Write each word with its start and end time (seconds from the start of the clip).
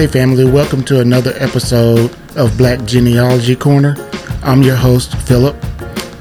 Hey, 0.00 0.06
family, 0.06 0.50
welcome 0.50 0.82
to 0.84 1.00
another 1.00 1.34
episode 1.36 2.16
of 2.34 2.56
Black 2.56 2.82
Genealogy 2.86 3.54
Corner. 3.54 3.96
I'm 4.42 4.62
your 4.62 4.74
host, 4.74 5.14
Phillip. 5.14 5.54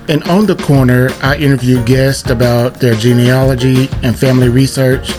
And 0.10 0.22
on 0.24 0.46
the 0.46 0.58
corner, 0.58 1.08
I 1.22 1.38
interview 1.38 1.82
guests 1.86 2.30
about 2.30 2.82
their 2.82 2.96
genealogy 2.96 3.88
and 4.04 4.20
family 4.20 4.50
research, 4.50 5.14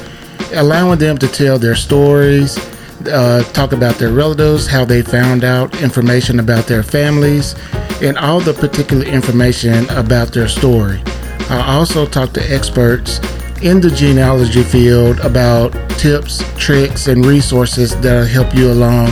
allowing 0.52 0.98
them 0.98 1.16
to 1.16 1.26
tell 1.26 1.58
their 1.58 1.74
stories, 1.74 2.58
uh, 3.06 3.44
talk 3.54 3.72
about 3.72 3.94
their 3.94 4.12
relatives, 4.12 4.66
how 4.66 4.84
they 4.84 5.00
found 5.00 5.42
out 5.42 5.80
information 5.80 6.38
about 6.38 6.66
their 6.66 6.82
families, 6.82 7.54
and 8.02 8.18
all 8.18 8.40
the 8.40 8.52
particular 8.52 9.06
information 9.06 9.88
about 9.88 10.34
their 10.34 10.48
story. 10.48 11.02
I 11.48 11.76
also 11.76 12.04
talk 12.04 12.34
to 12.34 12.52
experts 12.52 13.20
in 13.62 13.78
the 13.78 13.90
genealogy 13.90 14.62
field 14.62 15.20
about 15.20 15.72
tips, 15.90 16.42
tricks, 16.56 17.08
and 17.08 17.26
resources 17.26 17.94
that'll 18.00 18.24
help 18.24 18.54
you 18.54 18.72
along 18.72 19.06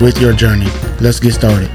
with 0.00 0.20
your 0.20 0.32
journey. 0.32 0.66
Let's 1.00 1.20
get 1.20 1.34
started. 1.34 1.70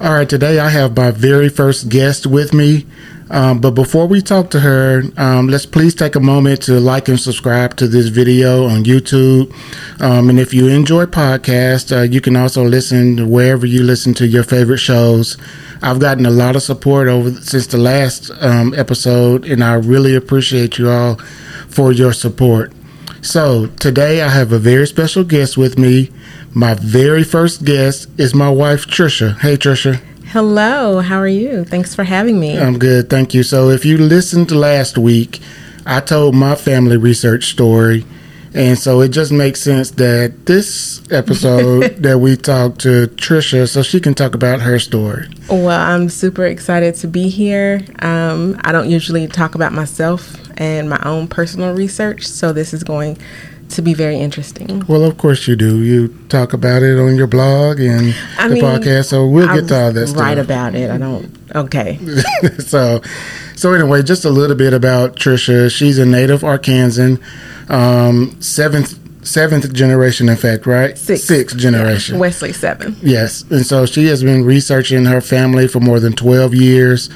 All 0.00 0.14
right, 0.14 0.28
today 0.28 0.58
I 0.58 0.68
have 0.68 0.96
my 0.96 1.10
very 1.10 1.48
first 1.48 1.88
guest 1.88 2.26
with 2.26 2.52
me. 2.52 2.86
Um, 3.30 3.60
but 3.60 3.72
before 3.72 4.06
we 4.06 4.22
talk 4.22 4.50
to 4.50 4.60
her, 4.60 5.02
um, 5.16 5.48
let's 5.48 5.66
please 5.66 5.94
take 5.94 6.16
a 6.16 6.20
moment 6.20 6.62
to 6.62 6.80
like 6.80 7.08
and 7.08 7.20
subscribe 7.20 7.76
to 7.76 7.86
this 7.86 8.08
video 8.08 8.64
on 8.64 8.84
YouTube. 8.84 9.52
Um, 10.00 10.30
and 10.30 10.40
if 10.40 10.54
you 10.54 10.68
enjoy 10.68 11.06
podcasts, 11.06 11.96
uh, 11.96 12.02
you 12.02 12.20
can 12.20 12.36
also 12.36 12.64
listen 12.64 13.30
wherever 13.30 13.66
you 13.66 13.82
listen 13.82 14.14
to 14.14 14.26
your 14.26 14.44
favorite 14.44 14.78
shows. 14.78 15.36
I've 15.82 16.00
gotten 16.00 16.26
a 16.26 16.30
lot 16.30 16.56
of 16.56 16.62
support 16.62 17.08
over 17.08 17.30
since 17.32 17.66
the 17.66 17.78
last 17.78 18.30
um, 18.40 18.74
episode, 18.74 19.44
and 19.44 19.62
I 19.62 19.74
really 19.74 20.14
appreciate 20.14 20.78
you 20.78 20.90
all 20.90 21.16
for 21.68 21.92
your 21.92 22.12
support. 22.12 22.72
So 23.20 23.66
today 23.66 24.22
I 24.22 24.28
have 24.28 24.52
a 24.52 24.58
very 24.58 24.86
special 24.86 25.24
guest 25.24 25.56
with 25.56 25.78
me. 25.78 26.10
My 26.54 26.74
very 26.74 27.24
first 27.24 27.64
guest 27.64 28.08
is 28.18 28.34
my 28.34 28.48
wife 28.48 28.86
Trisha. 28.86 29.38
Hey 29.38 29.56
Trisha. 29.56 30.00
Hello, 30.32 31.00
how 31.00 31.16
are 31.16 31.26
you? 31.26 31.64
Thanks 31.64 31.94
for 31.94 32.04
having 32.04 32.38
me. 32.38 32.58
I'm 32.58 32.78
good, 32.78 33.08
thank 33.08 33.32
you. 33.32 33.42
So, 33.42 33.70
if 33.70 33.86
you 33.86 33.96
listened 33.96 34.50
to 34.50 34.56
last 34.56 34.98
week, 34.98 35.40
I 35.86 36.00
told 36.00 36.34
my 36.34 36.54
family 36.54 36.98
research 36.98 37.46
story, 37.46 38.04
and 38.52 38.78
so 38.78 39.00
it 39.00 39.08
just 39.08 39.32
makes 39.32 39.62
sense 39.62 39.92
that 39.92 40.44
this 40.44 41.00
episode 41.10 41.96
that 42.02 42.18
we 42.18 42.36
talk 42.36 42.76
to 42.80 43.06
Trisha 43.06 43.66
so 43.66 43.82
she 43.82 44.00
can 44.00 44.12
talk 44.12 44.34
about 44.34 44.60
her 44.60 44.78
story. 44.78 45.28
Well, 45.48 45.70
I'm 45.70 46.10
super 46.10 46.44
excited 46.44 46.94
to 46.96 47.08
be 47.08 47.30
here. 47.30 47.80
Um, 48.00 48.60
I 48.64 48.72
don't 48.72 48.90
usually 48.90 49.28
talk 49.28 49.54
about 49.54 49.72
myself 49.72 50.36
and 50.58 50.90
my 50.90 51.00
own 51.06 51.28
personal 51.28 51.74
research, 51.74 52.26
so 52.26 52.52
this 52.52 52.74
is 52.74 52.84
going 52.84 53.16
to 53.70 53.82
be 53.82 53.94
very 53.94 54.18
interesting. 54.18 54.84
Well, 54.86 55.04
of 55.04 55.18
course 55.18 55.46
you 55.46 55.56
do. 55.56 55.82
You 55.82 56.08
talk 56.28 56.52
about 56.52 56.82
it 56.82 56.98
on 56.98 57.16
your 57.16 57.26
blog 57.26 57.80
and 57.80 58.14
I 58.38 58.48
the 58.48 58.54
mean, 58.54 58.64
podcast, 58.64 59.06
so 59.06 59.26
we'll 59.26 59.48
I 59.48 59.60
get 59.60 59.68
to 59.68 59.80
all 59.80 59.92
that 59.92 60.06
stuff. 60.08 60.20
Write 60.20 60.38
about 60.38 60.74
it. 60.74 60.90
I 60.90 60.98
don't. 60.98 61.36
Okay. 61.54 61.98
so, 62.58 63.00
so 63.54 63.72
anyway, 63.72 64.02
just 64.02 64.24
a 64.24 64.30
little 64.30 64.56
bit 64.56 64.72
about 64.72 65.16
Trisha. 65.16 65.70
She's 65.70 65.98
a 65.98 66.06
native 66.06 66.42
Arkansan, 66.42 67.20
um, 67.70 68.40
seventh 68.40 68.98
seventh 69.28 69.72
generation, 69.72 70.28
in 70.28 70.36
fact, 70.36 70.66
right? 70.66 70.96
Sixth. 70.96 71.26
Sixth 71.26 71.56
generation. 71.56 72.14
Yeah, 72.14 72.20
Wesley 72.20 72.52
seven. 72.52 72.96
Yes, 73.02 73.42
and 73.50 73.64
so 73.64 73.86
she 73.86 74.06
has 74.06 74.22
been 74.22 74.44
researching 74.44 75.04
her 75.04 75.20
family 75.20 75.68
for 75.68 75.80
more 75.80 76.00
than 76.00 76.14
12 76.14 76.54
years. 76.54 77.10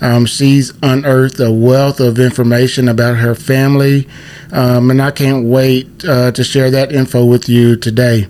Um, 0.00 0.26
she's 0.26 0.72
unearthed 0.82 1.40
a 1.40 1.50
wealth 1.52 2.00
of 2.00 2.18
information 2.18 2.88
about 2.88 3.16
her 3.16 3.34
family, 3.34 4.08
um, 4.52 4.90
and 4.90 5.00
I 5.00 5.10
can't 5.10 5.46
wait 5.46 6.04
uh, 6.04 6.32
to 6.32 6.44
share 6.44 6.70
that 6.70 6.92
info 6.92 7.24
with 7.24 7.48
you 7.48 7.76
today. 7.76 8.26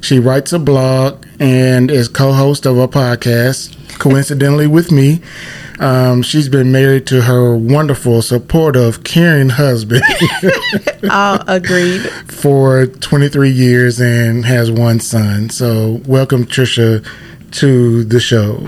She 0.00 0.18
writes 0.20 0.52
a 0.52 0.58
blog 0.58 1.24
and 1.40 1.90
is 1.90 2.06
co 2.08 2.32
host 2.32 2.66
of 2.66 2.78
a 2.78 2.86
podcast, 2.86 3.98
coincidentally 3.98 4.66
with 4.66 4.92
me. 4.92 5.20
Um, 5.78 6.22
she's 6.22 6.48
been 6.48 6.72
married 6.72 7.06
to 7.08 7.22
her 7.22 7.54
wonderful, 7.54 8.22
supportive, 8.22 9.04
caring 9.04 9.50
husband 9.50 10.02
All 11.10 11.38
agreed. 11.46 12.00
for 12.28 12.86
23 12.86 13.50
years 13.50 14.00
and 14.00 14.46
has 14.46 14.70
one 14.70 15.00
son. 15.00 15.50
So, 15.50 16.00
welcome, 16.06 16.46
Trisha, 16.46 17.06
to 17.52 18.04
the 18.04 18.20
show. 18.20 18.66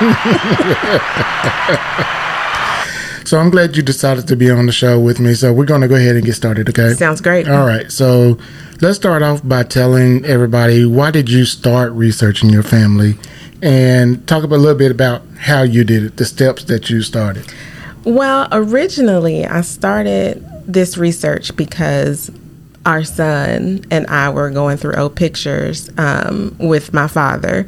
so, 3.26 3.38
I'm 3.38 3.50
glad 3.50 3.76
you 3.76 3.82
decided 3.82 4.26
to 4.28 4.36
be 4.36 4.50
on 4.50 4.66
the 4.66 4.72
show 4.72 4.98
with 4.98 5.20
me. 5.20 5.34
So, 5.34 5.52
we're 5.52 5.66
going 5.66 5.82
to 5.82 5.88
go 5.88 5.96
ahead 5.96 6.16
and 6.16 6.24
get 6.24 6.34
started, 6.34 6.68
okay? 6.70 6.94
Sounds 6.94 7.20
great. 7.20 7.48
All 7.48 7.66
right. 7.66 7.92
So, 7.92 8.38
let's 8.80 8.96
start 8.96 9.22
off 9.22 9.46
by 9.46 9.62
telling 9.62 10.24
everybody 10.24 10.86
why 10.86 11.10
did 11.10 11.28
you 11.28 11.44
start 11.44 11.92
researching 11.92 12.48
your 12.50 12.62
family 12.62 13.16
and 13.62 14.26
talk 14.26 14.44
about, 14.44 14.56
a 14.56 14.58
little 14.58 14.78
bit 14.78 14.90
about 14.90 15.22
how 15.38 15.62
you 15.62 15.84
did 15.84 16.04
it, 16.04 16.16
the 16.16 16.24
steps 16.24 16.64
that 16.64 16.90
you 16.90 17.02
started. 17.02 17.52
Well, 18.04 18.48
originally, 18.52 19.44
I 19.44 19.60
started 19.60 20.44
this 20.66 20.96
research 20.96 21.54
because 21.56 22.30
our 22.86 23.04
son 23.04 23.84
and 23.90 24.06
I 24.06 24.30
were 24.30 24.50
going 24.50 24.78
through 24.78 24.94
old 24.94 25.14
pictures 25.14 25.90
um, 25.98 26.56
with 26.58 26.94
my 26.94 27.08
father, 27.08 27.66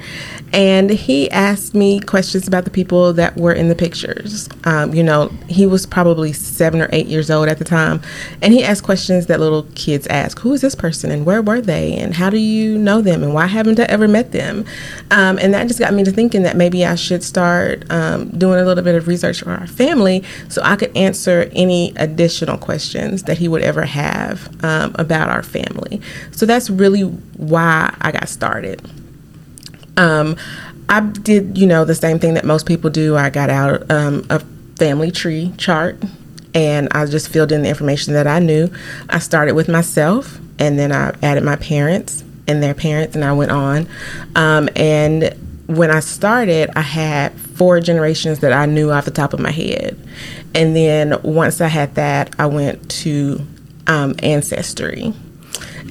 and 0.52 0.90
he 0.90 1.30
asked 1.30 1.74
me 1.74 2.00
questions 2.00 2.48
about 2.48 2.64
the 2.64 2.70
people 2.70 3.12
that 3.14 3.36
were 3.36 3.52
in 3.52 3.68
the 3.68 3.74
pictures. 3.74 4.48
Um, 4.64 4.94
you 4.94 5.02
know, 5.02 5.28
he 5.48 5.66
was 5.66 5.84
probably 5.84 6.32
seven 6.32 6.80
or 6.80 6.88
eight 6.92 7.06
years 7.06 7.30
old 7.30 7.48
at 7.48 7.58
the 7.58 7.64
time, 7.64 8.00
and 8.40 8.54
he 8.54 8.64
asked 8.64 8.84
questions 8.84 9.26
that 9.26 9.38
little 9.38 9.64
kids 9.74 10.06
ask. 10.06 10.38
Who 10.40 10.52
is 10.54 10.62
this 10.62 10.74
person, 10.74 11.10
and 11.10 11.26
where 11.26 11.42
were 11.42 11.60
they, 11.60 11.94
and 11.94 12.14
how 12.14 12.30
do 12.30 12.38
you 12.38 12.78
know 12.78 13.02
them, 13.02 13.22
and 13.22 13.34
why 13.34 13.46
haven't 13.46 13.80
I 13.80 13.84
ever 13.84 14.08
met 14.08 14.32
them? 14.32 14.64
Um, 15.10 15.38
and 15.38 15.52
that 15.52 15.68
just 15.68 15.78
got 15.78 15.92
me 15.92 16.04
to 16.04 16.10
thinking 16.10 16.42
that 16.44 16.56
maybe 16.56 16.86
I 16.86 16.94
should 16.94 17.22
start 17.22 17.84
um, 17.90 18.30
doing 18.30 18.58
a 18.58 18.64
little 18.64 18.84
bit 18.84 18.94
of 18.94 19.08
research 19.08 19.42
for 19.42 19.50
our 19.50 19.66
family 19.66 20.24
so 20.48 20.62
I 20.64 20.76
could 20.76 20.96
answer 20.96 21.50
any 21.52 21.92
additional 21.96 22.56
questions 22.56 23.24
that 23.24 23.38
he 23.38 23.48
would 23.48 23.62
ever 23.62 23.82
have 23.82 24.48
um, 24.64 24.94
about 25.02 25.28
our 25.28 25.42
family. 25.42 26.00
So 26.30 26.46
that's 26.46 26.70
really 26.70 27.02
why 27.02 27.94
I 28.00 28.12
got 28.12 28.28
started. 28.28 28.80
Um, 29.96 30.36
I 30.88 31.00
did, 31.00 31.58
you 31.58 31.66
know, 31.66 31.84
the 31.84 31.94
same 31.94 32.18
thing 32.18 32.34
that 32.34 32.44
most 32.44 32.66
people 32.66 32.90
do. 32.90 33.16
I 33.16 33.30
got 33.30 33.50
out 33.50 33.90
um, 33.90 34.26
a 34.30 34.40
family 34.76 35.10
tree 35.10 35.52
chart 35.58 36.02
and 36.54 36.88
I 36.92 37.06
just 37.06 37.28
filled 37.28 37.52
in 37.52 37.62
the 37.62 37.68
information 37.68 38.14
that 38.14 38.26
I 38.26 38.38
knew. 38.38 38.70
I 39.08 39.18
started 39.18 39.54
with 39.54 39.68
myself 39.68 40.38
and 40.58 40.78
then 40.78 40.92
I 40.92 41.14
added 41.22 41.44
my 41.44 41.56
parents 41.56 42.24
and 42.48 42.62
their 42.62 42.74
parents 42.74 43.14
and 43.14 43.24
I 43.24 43.32
went 43.32 43.50
on. 43.50 43.88
Um, 44.34 44.68
and 44.76 45.34
when 45.66 45.90
I 45.90 46.00
started, 46.00 46.70
I 46.76 46.82
had 46.82 47.32
four 47.32 47.80
generations 47.80 48.40
that 48.40 48.52
I 48.52 48.66
knew 48.66 48.90
off 48.90 49.04
the 49.04 49.10
top 49.10 49.32
of 49.32 49.40
my 49.40 49.50
head. 49.50 49.98
And 50.54 50.76
then 50.76 51.20
once 51.22 51.60
I 51.60 51.68
had 51.68 51.94
that, 51.94 52.34
I 52.38 52.46
went 52.46 52.90
to 52.90 53.46
um, 53.86 54.14
Ancestry. 54.20 55.12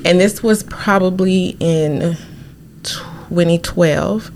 And 0.04 0.20
this 0.20 0.42
was 0.42 0.64
probably 0.64 1.56
in 1.60 2.18
2012. 2.84 4.32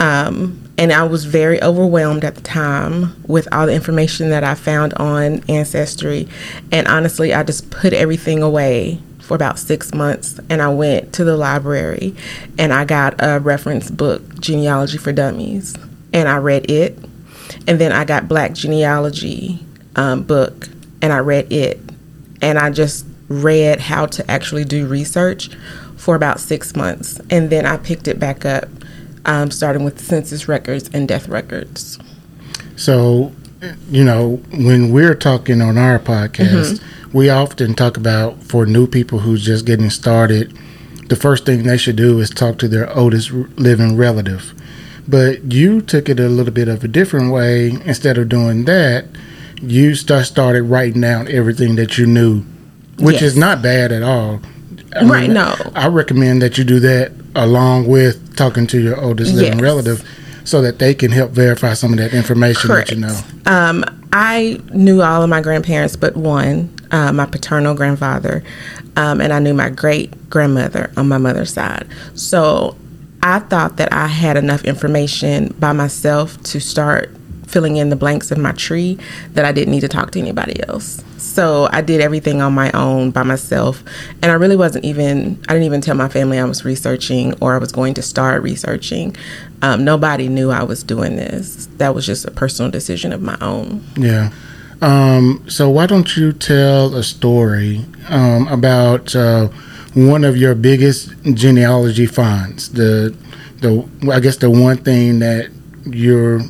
Um, 0.00 0.62
and 0.78 0.92
I 0.92 1.04
was 1.04 1.24
very 1.24 1.62
overwhelmed 1.62 2.24
at 2.24 2.34
the 2.34 2.40
time 2.40 3.22
with 3.26 3.46
all 3.52 3.66
the 3.66 3.74
information 3.74 4.30
that 4.30 4.42
I 4.42 4.54
found 4.54 4.94
on 4.94 5.42
Ancestry. 5.48 6.28
And 6.70 6.88
honestly, 6.88 7.34
I 7.34 7.42
just 7.42 7.70
put 7.70 7.92
everything 7.92 8.42
away 8.42 9.00
for 9.20 9.34
about 9.34 9.58
six 9.58 9.94
months. 9.94 10.40
And 10.48 10.62
I 10.62 10.68
went 10.68 11.12
to 11.14 11.24
the 11.24 11.36
library 11.36 12.14
and 12.58 12.72
I 12.72 12.84
got 12.84 13.14
a 13.18 13.38
reference 13.38 13.90
book, 13.90 14.40
Genealogy 14.40 14.98
for 14.98 15.12
Dummies. 15.12 15.76
And 16.12 16.28
I 16.28 16.38
read 16.38 16.70
it. 16.70 16.98
And 17.66 17.78
then 17.78 17.92
I 17.92 18.04
got 18.04 18.28
Black 18.28 18.54
Genealogy 18.54 19.64
um, 19.94 20.22
book 20.22 20.68
and 21.00 21.12
I 21.12 21.18
read 21.18 21.52
it. 21.52 21.80
And 22.42 22.58
I 22.58 22.70
just 22.70 23.06
read 23.28 23.80
how 23.80 24.06
to 24.06 24.30
actually 24.30 24.64
do 24.64 24.86
research 24.86 25.48
for 25.96 26.14
about 26.14 26.40
six 26.40 26.76
months. 26.76 27.20
And 27.30 27.48
then 27.48 27.64
I 27.64 27.76
picked 27.76 28.08
it 28.08 28.18
back 28.18 28.44
up, 28.44 28.68
um, 29.24 29.50
starting 29.50 29.84
with 29.84 30.00
census 30.00 30.48
records 30.48 30.90
and 30.92 31.08
death 31.08 31.28
records. 31.28 31.98
So, 32.76 33.32
you 33.88 34.04
know, 34.04 34.42
when 34.52 34.92
we're 34.92 35.14
talking 35.14 35.62
on 35.62 35.78
our 35.78 35.98
podcast, 35.98 36.82
we 37.12 37.30
often 37.30 37.74
talk 37.74 37.96
about 37.96 38.42
for 38.42 38.66
new 38.66 38.86
people 38.86 39.20
who's 39.20 39.44
just 39.44 39.64
getting 39.66 39.90
started, 39.90 40.58
the 41.08 41.16
first 41.16 41.44
thing 41.44 41.62
they 41.62 41.76
should 41.76 41.96
do 41.96 42.20
is 42.20 42.30
talk 42.30 42.58
to 42.58 42.68
their 42.68 42.90
oldest 42.96 43.30
living 43.30 43.96
relative. 43.96 44.54
But 45.06 45.52
you 45.52 45.82
took 45.82 46.08
it 46.08 46.18
a 46.18 46.28
little 46.28 46.52
bit 46.52 46.68
of 46.68 46.82
a 46.84 46.88
different 46.88 47.32
way. 47.32 47.70
Instead 47.84 48.18
of 48.18 48.28
doing 48.28 48.64
that, 48.64 49.04
you 49.62 49.94
start 49.94 50.26
started 50.26 50.62
writing 50.64 51.00
down 51.00 51.28
everything 51.28 51.76
that 51.76 51.96
you 51.98 52.06
knew, 52.06 52.42
which 52.98 53.22
is 53.22 53.36
not 53.36 53.62
bad 53.62 53.92
at 53.92 54.02
all. 54.02 54.40
I 54.94 55.04
right, 55.04 55.30
no. 55.30 55.54
I 55.74 55.86
recommend 55.88 56.42
that 56.42 56.58
you 56.58 56.64
do 56.64 56.80
that 56.80 57.12
along 57.34 57.86
with 57.86 58.36
talking 58.36 58.66
to 58.68 58.80
your 58.80 59.00
oldest 59.00 59.34
living 59.34 59.54
Yes. 59.54 59.60
relative 59.62 60.08
so 60.44 60.60
that 60.62 60.78
they 60.78 60.92
can 60.92 61.10
help 61.12 61.30
verify 61.30 61.72
some 61.72 61.92
of 61.92 61.98
that 61.98 62.12
information 62.12 62.68
Correct. 62.68 62.88
that 62.90 62.94
you 62.96 63.00
know. 63.00 63.18
Um, 63.46 63.84
I 64.12 64.60
knew 64.72 65.00
all 65.00 65.22
of 65.22 65.30
my 65.30 65.40
grandparents 65.40 65.96
but 65.96 66.16
one, 66.16 66.74
uh, 66.90 67.12
my 67.12 67.24
paternal 67.26 67.74
grandfather, 67.74 68.42
um, 68.96 69.20
and 69.20 69.32
I 69.32 69.38
knew 69.38 69.54
my 69.54 69.70
great 69.70 70.28
grandmother 70.28 70.90
on 70.96 71.08
my 71.08 71.18
mother's 71.18 71.52
side. 71.52 71.86
So 72.14 72.76
I 73.22 73.38
thought 73.38 73.76
that 73.76 73.92
I 73.92 74.08
had 74.08 74.36
enough 74.36 74.64
information 74.64 75.54
by 75.58 75.72
myself 75.72 76.42
to 76.44 76.60
start 76.60 77.10
filling 77.52 77.76
in 77.76 77.90
the 77.90 77.96
blanks 77.96 78.30
of 78.30 78.38
my 78.38 78.52
tree 78.52 78.98
that 79.34 79.44
I 79.44 79.52
didn't 79.52 79.72
need 79.72 79.80
to 79.80 79.88
talk 79.88 80.10
to 80.12 80.18
anybody 80.18 80.60
else. 80.68 81.04
So 81.18 81.68
I 81.70 81.82
did 81.82 82.00
everything 82.00 82.40
on 82.40 82.52
my 82.52 82.72
own 82.72 83.10
by 83.10 83.22
myself. 83.22 83.84
And 84.22 84.32
I 84.32 84.34
really 84.34 84.56
wasn't 84.56 84.84
even, 84.84 85.38
I 85.48 85.52
didn't 85.52 85.64
even 85.64 85.80
tell 85.80 85.94
my 85.94 86.08
family 86.08 86.38
I 86.38 86.44
was 86.44 86.64
researching 86.64 87.34
or 87.40 87.54
I 87.54 87.58
was 87.58 87.70
going 87.70 87.94
to 87.94 88.02
start 88.02 88.42
researching. 88.42 89.14
Um, 89.60 89.84
nobody 89.84 90.28
knew 90.28 90.50
I 90.50 90.62
was 90.62 90.82
doing 90.82 91.16
this. 91.16 91.66
That 91.76 91.94
was 91.94 92.06
just 92.06 92.24
a 92.24 92.30
personal 92.30 92.70
decision 92.70 93.12
of 93.12 93.22
my 93.22 93.36
own. 93.40 93.84
Yeah. 93.96 94.32
Um, 94.80 95.44
so 95.48 95.70
why 95.70 95.86
don't 95.86 96.16
you 96.16 96.32
tell 96.32 96.96
a 96.96 97.04
story 97.04 97.84
um, 98.08 98.48
about 98.48 99.14
uh, 99.14 99.48
one 99.94 100.24
of 100.24 100.36
your 100.36 100.56
biggest 100.56 101.12
genealogy 101.22 102.06
finds? 102.06 102.70
The 102.70 103.16
the 103.60 103.88
I 104.12 104.18
guess 104.18 104.38
the 104.38 104.50
one 104.50 104.78
thing 104.78 105.20
that 105.20 105.50
you're 105.86 106.40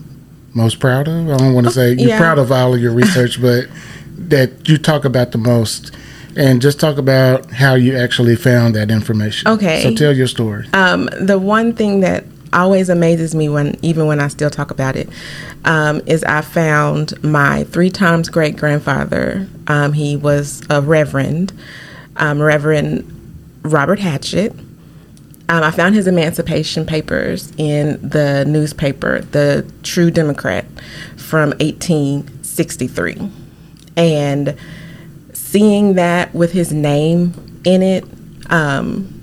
most 0.55 0.81
proud 0.81 1.09
of. 1.09 1.29
I 1.29 1.37
don't 1.37 1.55
want 1.55 1.67
to 1.67 1.73
say 1.73 1.93
you're 1.93 2.11
yeah. 2.11 2.19
proud 2.19 2.39
of 2.39 2.53
all 2.53 2.75
of 2.75 2.81
your 2.81 2.93
research, 2.93 3.41
but 3.41 3.67
that 4.17 4.69
you 4.69 4.79
talk 4.79 5.05
about 5.05 5.33
the 5.33 5.39
most. 5.39 5.95
And 6.35 6.63
just 6.63 6.81
talk 6.81 6.97
about 6.97 7.51
how 7.51 7.75
you 7.75 7.95
actually 7.95 8.37
found 8.37 8.75
that 8.75 8.91
information. 8.91 9.49
Okay. 9.49 9.83
So 9.83 9.95
tell 9.95 10.17
your 10.17 10.27
story. 10.27 10.67
Um, 10.73 11.11
the 11.21 11.39
one 11.39 11.75
thing 11.75 12.01
that 12.01 12.25
always 12.53 12.89
amazes 12.89 13.35
me 13.35 13.49
when 13.49 13.77
even 13.83 14.07
when 14.07 14.21
I 14.21 14.29
still 14.29 14.51
talk 14.51 14.71
about 14.71 14.97
it 14.97 15.09
um, 15.65 16.01
is 16.07 16.25
I 16.25 16.41
found 16.41 17.23
my 17.23 17.65
three 17.65 17.91
times 17.91 18.29
great 18.29 18.57
grandfather. 18.57 19.47
Um, 19.67 19.93
he 19.93 20.17
was 20.17 20.63
a 20.71 20.81
reverend, 20.81 21.53
um, 22.17 22.41
Reverend 22.41 23.61
Robert 23.63 23.99
Hatchett. 23.99 24.55
Um, 25.53 25.63
I 25.63 25.71
found 25.71 25.95
his 25.95 26.07
emancipation 26.07 26.87
papers 26.87 27.53
in 27.59 28.01
the 28.01 28.47
newspaper, 28.47 29.21
the 29.21 29.71
True 29.83 30.11
Democrat, 30.11 30.65
from 31.19 31.51
1863, 31.61 33.31
and 33.95 34.57
seeing 35.35 35.93
that 35.97 36.35
with 36.35 36.53
his 36.53 36.73
name 36.73 37.61
in 37.65 37.83
it. 37.83 38.05
Um, 38.49 39.21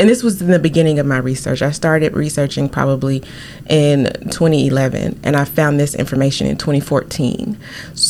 and 0.00 0.08
this 0.08 0.24
was 0.24 0.42
in 0.42 0.50
the 0.50 0.58
beginning 0.58 0.98
of 0.98 1.06
my 1.06 1.18
research. 1.18 1.62
I 1.62 1.70
started 1.70 2.12
researching 2.14 2.68
probably 2.68 3.22
in 3.68 4.06
2011, 4.32 5.20
and 5.22 5.36
I 5.36 5.44
found 5.44 5.78
this 5.78 5.94
information 5.94 6.48
in 6.48 6.56
2014. 6.56 7.56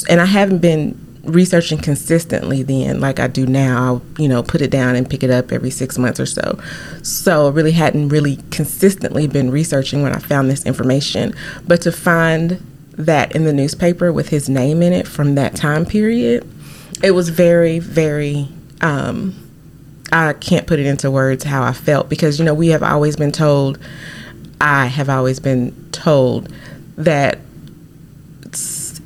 And 0.08 0.22
I 0.22 0.24
haven't 0.24 0.60
been 0.60 1.11
researching 1.24 1.78
consistently 1.78 2.62
then, 2.62 3.00
like 3.00 3.20
I 3.20 3.28
do 3.28 3.46
now. 3.46 3.84
I'll, 3.84 4.02
you 4.18 4.28
know, 4.28 4.42
put 4.42 4.60
it 4.60 4.70
down 4.70 4.96
and 4.96 5.08
pick 5.08 5.22
it 5.22 5.30
up 5.30 5.52
every 5.52 5.70
six 5.70 5.98
months 5.98 6.18
or 6.18 6.26
so. 6.26 6.58
So 7.02 7.46
I 7.46 7.50
really 7.50 7.72
hadn't 7.72 8.08
really 8.08 8.38
consistently 8.50 9.26
been 9.26 9.50
researching 9.50 10.02
when 10.02 10.12
I 10.12 10.18
found 10.18 10.50
this 10.50 10.66
information. 10.66 11.34
But 11.66 11.82
to 11.82 11.92
find 11.92 12.60
that 12.92 13.34
in 13.34 13.44
the 13.44 13.52
newspaper 13.52 14.12
with 14.12 14.28
his 14.28 14.48
name 14.48 14.82
in 14.82 14.92
it 14.92 15.06
from 15.06 15.34
that 15.36 15.54
time 15.54 15.86
period, 15.86 16.48
it 17.02 17.12
was 17.12 17.28
very, 17.28 17.78
very. 17.78 18.48
Um, 18.80 19.38
I 20.12 20.34
can't 20.34 20.66
put 20.66 20.78
it 20.78 20.86
into 20.86 21.10
words 21.10 21.44
how 21.44 21.62
I 21.62 21.72
felt 21.72 22.10
because 22.10 22.38
you 22.38 22.44
know 22.44 22.52
we 22.52 22.68
have 22.68 22.82
always 22.82 23.16
been 23.16 23.32
told 23.32 23.78
I 24.60 24.86
have 24.86 25.08
always 25.08 25.40
been 25.40 25.74
told 25.90 26.52
that 26.96 27.38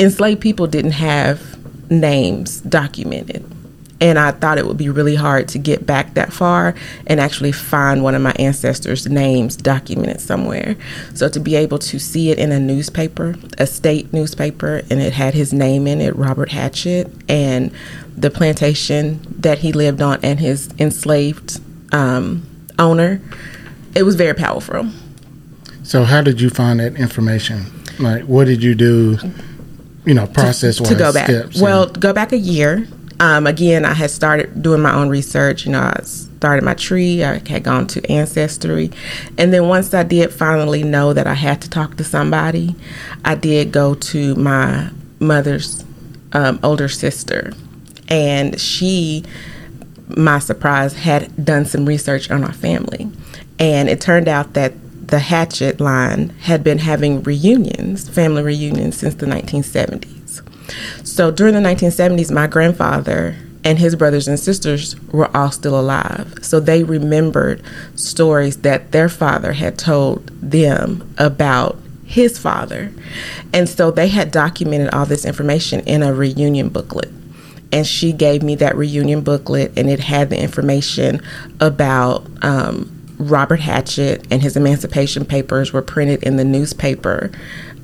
enslaved 0.01 0.41
people 0.41 0.67
didn't 0.67 0.93
have 0.93 1.56
names 1.91 2.61
documented 2.63 3.45
and 4.01 4.19
I 4.19 4.31
thought 4.31 4.59
it 4.59 4.67
would 4.67 4.77
be 4.77 4.89
really 4.89 5.15
hard 5.15 5.49
to 5.49 5.59
get 5.59 5.87
back 5.87 6.15
that 6.15 6.33
far 6.33 6.75
and 7.07 7.19
actually 7.19 7.53
find 7.53 8.03
one 8.03 8.15
of 8.15 8.21
my 8.21 8.33
ancestors' 8.39 9.07
names 9.07 9.57
documented 9.57 10.21
somewhere. 10.21 10.77
So 11.15 11.29
to 11.29 11.41
be 11.41 11.57
able 11.57 11.79
to 11.79 11.99
see 11.99 12.31
it 12.31 12.39
in 12.39 12.53
a 12.53 12.61
newspaper, 12.61 13.37
a 13.59 13.67
state 13.67 14.13
newspaper, 14.13 14.83
and 14.91 15.01
it 15.01 15.15
had 15.15 15.35
his 15.35 15.53
name 15.53 15.87
in 15.87 16.01
it, 16.01 16.15
Robert 16.15 16.51
Hatchett, 16.51 17.11
and 17.29 17.73
the 18.17 18.31
plantation 18.31 19.21
that 19.39 19.59
he 19.59 19.73
lived 19.73 20.03
on 20.03 20.19
and 20.23 20.41
his 20.41 20.69
enslaved 20.79 21.61
um, 21.93 22.47
owner, 22.79 23.21
it 23.95 24.03
was 24.03 24.15
very 24.15 24.35
powerful. 24.35 24.91
So 25.83 26.05
how 26.05 26.21
did 26.21 26.41
you 26.41 26.51
find 26.51 26.81
that 26.81 26.97
information? 26.97 27.65
Like, 27.99 28.25
what 28.25 28.45
did 28.45 28.63
you 28.63 28.75
do? 28.75 29.19
You 30.07 30.15
know, 30.15 30.27
process 30.27 30.77
to 30.77 30.95
go 30.95 31.13
back. 31.13 31.29
steps. 31.29 31.61
Well, 31.61 31.87
go 31.87 32.13
back 32.13 32.33
a 32.33 32.39
year. 32.39 32.87
Um, 33.19 33.47
again, 33.47 33.85
I 33.85 33.93
had 33.95 34.11
started 34.11 34.63
doing 34.63 34.81
my 34.81 34.95
own 34.95 35.09
research. 35.09 35.67
You 35.67 35.73
know, 35.73 35.81
I 35.81 36.01
started 36.03 36.65
my 36.65 36.75
tree. 36.75 37.25
I 37.25 37.41
had 37.49 37.65
gone 37.65 37.87
to 37.89 38.11
Ancestry, 38.11 38.91
and 39.37 39.53
then 39.53 39.69
once 39.69 39.93
I 39.95 40.03
did 40.03 40.33
finally 40.33 40.83
know 40.85 41.13
that 41.13 41.27
I 41.27 41.35
had 41.35 41.61
to 41.63 41.71
talk 41.71 41.97
to 41.97 42.05
somebody, 42.05 42.77
I 43.25 43.35
did 43.35 43.73
go 43.73 43.95
to 43.95 44.35
my 44.37 44.91
mother's 45.19 45.85
um, 46.33 46.61
older 46.63 46.89
sister, 46.89 47.53
and 48.09 48.61
she, 48.61 49.25
my 50.09 50.39
surprise, 50.39 50.95
had 50.95 51.45
done 51.45 51.65
some 51.65 51.85
research 51.87 52.31
on 52.31 52.45
our 52.45 52.53
family, 52.53 53.11
and 53.59 53.89
it 53.89 54.01
turned 54.01 54.29
out 54.29 54.53
that 54.55 54.73
the 55.09 55.19
Hatchett 55.19 55.81
line 55.81 56.31
had 56.41 56.65
been 56.65 56.79
having 56.79 57.23
reunions, 57.23 58.09
family 58.09 58.43
reunions, 58.43 58.97
since 58.97 59.15
the 59.15 59.27
1970s. 59.27 60.43
So 61.07 61.31
during 61.31 61.55
the 61.55 61.61
1970s, 61.61 62.33
my 62.33 62.47
grandfather 62.47 63.37
and 63.65 63.79
his 63.79 63.97
brothers 63.97 64.29
and 64.29 64.39
sisters 64.39 65.01
were 65.09 65.35
all 65.37 65.51
still 65.51 65.79
alive. 65.79 66.35
So 66.43 66.61
they 66.61 66.85
remembered 66.85 67.63
stories 67.95 68.59
that 68.59 68.93
their 68.93 69.09
father 69.09 69.53
had 69.53 69.79
told 69.79 70.27
them 70.41 71.13
about 71.19 71.79
his 72.05 72.39
father. 72.39 72.93
And 73.53 73.69
so 73.69 73.91
they 73.91 74.09
had 74.09 74.31
documented 74.31 74.91
all 74.91 75.07
this 75.07 75.25
information 75.25 75.81
in 75.81 76.03
a 76.03 76.15
reunion 76.15 76.69
booklet. 76.69 77.11
And 77.73 77.85
she 77.85 78.13
gave 78.13 78.45
me 78.45 78.55
that 78.57 78.77
reunion 78.77 79.23
booklet, 79.23 79.73
and 79.77 79.91
it 79.91 79.99
had 79.99 80.31
the 80.31 80.41
information 80.41 81.21
about 81.59 82.25
um, 82.43 82.96
Robert 83.19 83.61
Hatchett 83.61 84.27
and 84.31 84.43
his 84.43 84.57
emancipation 84.57 85.25
papers 85.25 85.73
were 85.73 85.83
printed 85.83 86.23
in 86.23 86.37
the 86.37 86.45
newspaper 86.45 87.31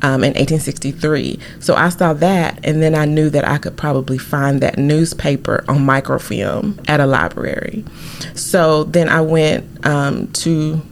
um, 0.03 0.25
in 0.25 0.35
1863. 0.35 1.39
So 1.61 1.75
I 1.75 1.89
saw 1.89 2.13
that, 2.15 2.59
and 2.65 2.83
then 2.83 2.95
I 2.95 3.05
knew 3.05 3.31
that 3.31 3.47
I 3.47 3.59
could 3.59 3.77
probably 3.77 4.19
find 4.19 4.61
that 4.61 4.79
newspaper 4.79 5.65
on 5.69 5.87
microfilm 5.87 6.81
at 6.89 7.01
a 7.01 7.07
library. 7.07 7.85
So 8.35 8.85
then 8.85 9.09
I 9.09 9.21
went 9.21 9.87
um, 9.87 10.31
to 10.33 10.83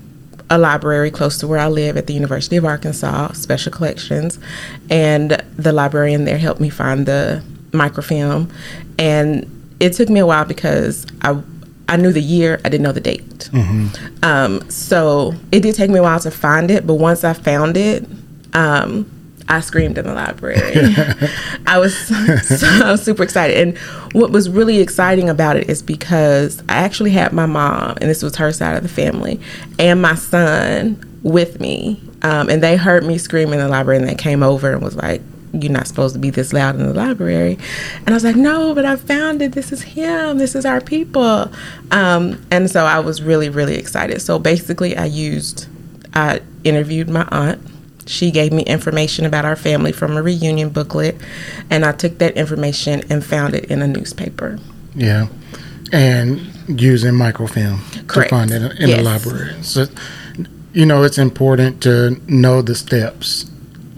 a 0.48 0.58
library 0.58 1.10
close 1.10 1.38
to 1.38 1.46
where 1.46 1.58
I 1.58 1.68
live 1.68 1.96
at 1.96 2.06
the 2.06 2.14
University 2.14 2.56
of 2.56 2.64
Arkansas, 2.64 3.32
Special 3.32 3.72
Collections, 3.72 4.38
and 4.88 5.42
the 5.56 5.72
librarian 5.72 6.24
there 6.24 6.38
helped 6.38 6.60
me 6.60 6.70
find 6.70 7.06
the 7.06 7.42
microfilm. 7.72 8.50
And 8.98 9.76
it 9.80 9.92
took 9.92 10.08
me 10.08 10.20
a 10.20 10.26
while 10.26 10.44
because 10.44 11.06
I 11.22 11.40
I 11.90 11.96
knew 11.96 12.12
the 12.12 12.22
year, 12.22 12.60
I 12.64 12.68
didn't 12.68 12.84
know 12.84 12.92
the 12.92 13.00
date. 13.00 13.50
Um, 14.22 14.70
so 14.70 15.34
it 15.50 15.60
did 15.60 15.74
take 15.74 15.90
me 15.90 15.98
a 15.98 16.02
while 16.02 16.20
to 16.20 16.30
find 16.30 16.70
it, 16.70 16.86
but 16.86 16.94
once 16.94 17.24
I 17.24 17.32
found 17.32 17.76
it, 17.76 18.06
um, 18.54 19.10
I 19.48 19.58
screamed 19.58 19.98
in 19.98 20.04
the 20.06 20.14
library. 20.14 20.60
I 21.66 21.78
was 21.78 21.98
so, 22.46 22.66
I 22.84 22.92
was 22.92 23.02
super 23.02 23.24
excited. 23.24 23.56
And 23.58 23.76
what 24.12 24.30
was 24.30 24.48
really 24.48 24.78
exciting 24.78 25.28
about 25.28 25.56
it 25.56 25.68
is 25.68 25.82
because 25.82 26.62
I 26.68 26.74
actually 26.74 27.10
had 27.10 27.32
my 27.32 27.46
mom, 27.46 27.96
and 28.00 28.08
this 28.08 28.22
was 28.22 28.36
her 28.36 28.52
side 28.52 28.76
of 28.76 28.84
the 28.84 28.88
family, 28.88 29.40
and 29.78 30.00
my 30.00 30.14
son 30.14 31.04
with 31.24 31.60
me. 31.60 32.00
Um, 32.22 32.48
and 32.48 32.62
they 32.62 32.76
heard 32.76 33.04
me 33.04 33.18
scream 33.18 33.52
in 33.52 33.58
the 33.58 33.68
library, 33.68 33.98
and 33.98 34.08
they 34.08 34.14
came 34.14 34.44
over 34.44 34.72
and 34.72 34.80
was 34.80 34.94
like, 34.94 35.22
you're 35.52 35.72
not 35.72 35.86
supposed 35.86 36.14
to 36.14 36.20
be 36.20 36.30
this 36.30 36.52
loud 36.52 36.76
in 36.76 36.82
the 36.86 36.94
library. 36.94 37.58
And 37.98 38.10
I 38.10 38.12
was 38.12 38.24
like, 38.24 38.36
no, 38.36 38.74
but 38.74 38.84
I 38.84 38.96
found 38.96 39.42
it. 39.42 39.52
This 39.52 39.72
is 39.72 39.82
him. 39.82 40.38
This 40.38 40.54
is 40.54 40.64
our 40.64 40.80
people. 40.80 41.50
Um, 41.90 42.44
and 42.50 42.70
so 42.70 42.84
I 42.84 43.00
was 43.00 43.22
really, 43.22 43.48
really 43.48 43.76
excited. 43.76 44.22
So 44.22 44.38
basically, 44.38 44.96
I 44.96 45.06
used, 45.06 45.66
I 46.14 46.40
interviewed 46.64 47.08
my 47.08 47.26
aunt. 47.30 47.60
She 48.06 48.30
gave 48.30 48.52
me 48.52 48.62
information 48.64 49.24
about 49.26 49.44
our 49.44 49.56
family 49.56 49.92
from 49.92 50.16
a 50.16 50.22
reunion 50.22 50.70
booklet. 50.70 51.16
And 51.68 51.84
I 51.84 51.92
took 51.92 52.18
that 52.18 52.36
information 52.36 53.02
and 53.10 53.24
found 53.24 53.54
it 53.54 53.64
in 53.66 53.82
a 53.82 53.86
newspaper. 53.88 54.58
Yeah, 54.94 55.28
and 55.92 56.40
using 56.68 57.14
microfilm 57.14 57.80
Correct. 58.06 58.30
to 58.30 58.36
find 58.36 58.50
it 58.50 58.78
in 58.80 58.88
Yes. 58.88 58.98
the 58.98 59.02
library. 59.04 59.54
So, 59.62 59.86
you 60.72 60.86
know, 60.86 61.02
it's 61.02 61.18
important 61.18 61.80
to 61.82 62.20
know 62.28 62.62
the 62.62 62.74
steps 62.74 63.46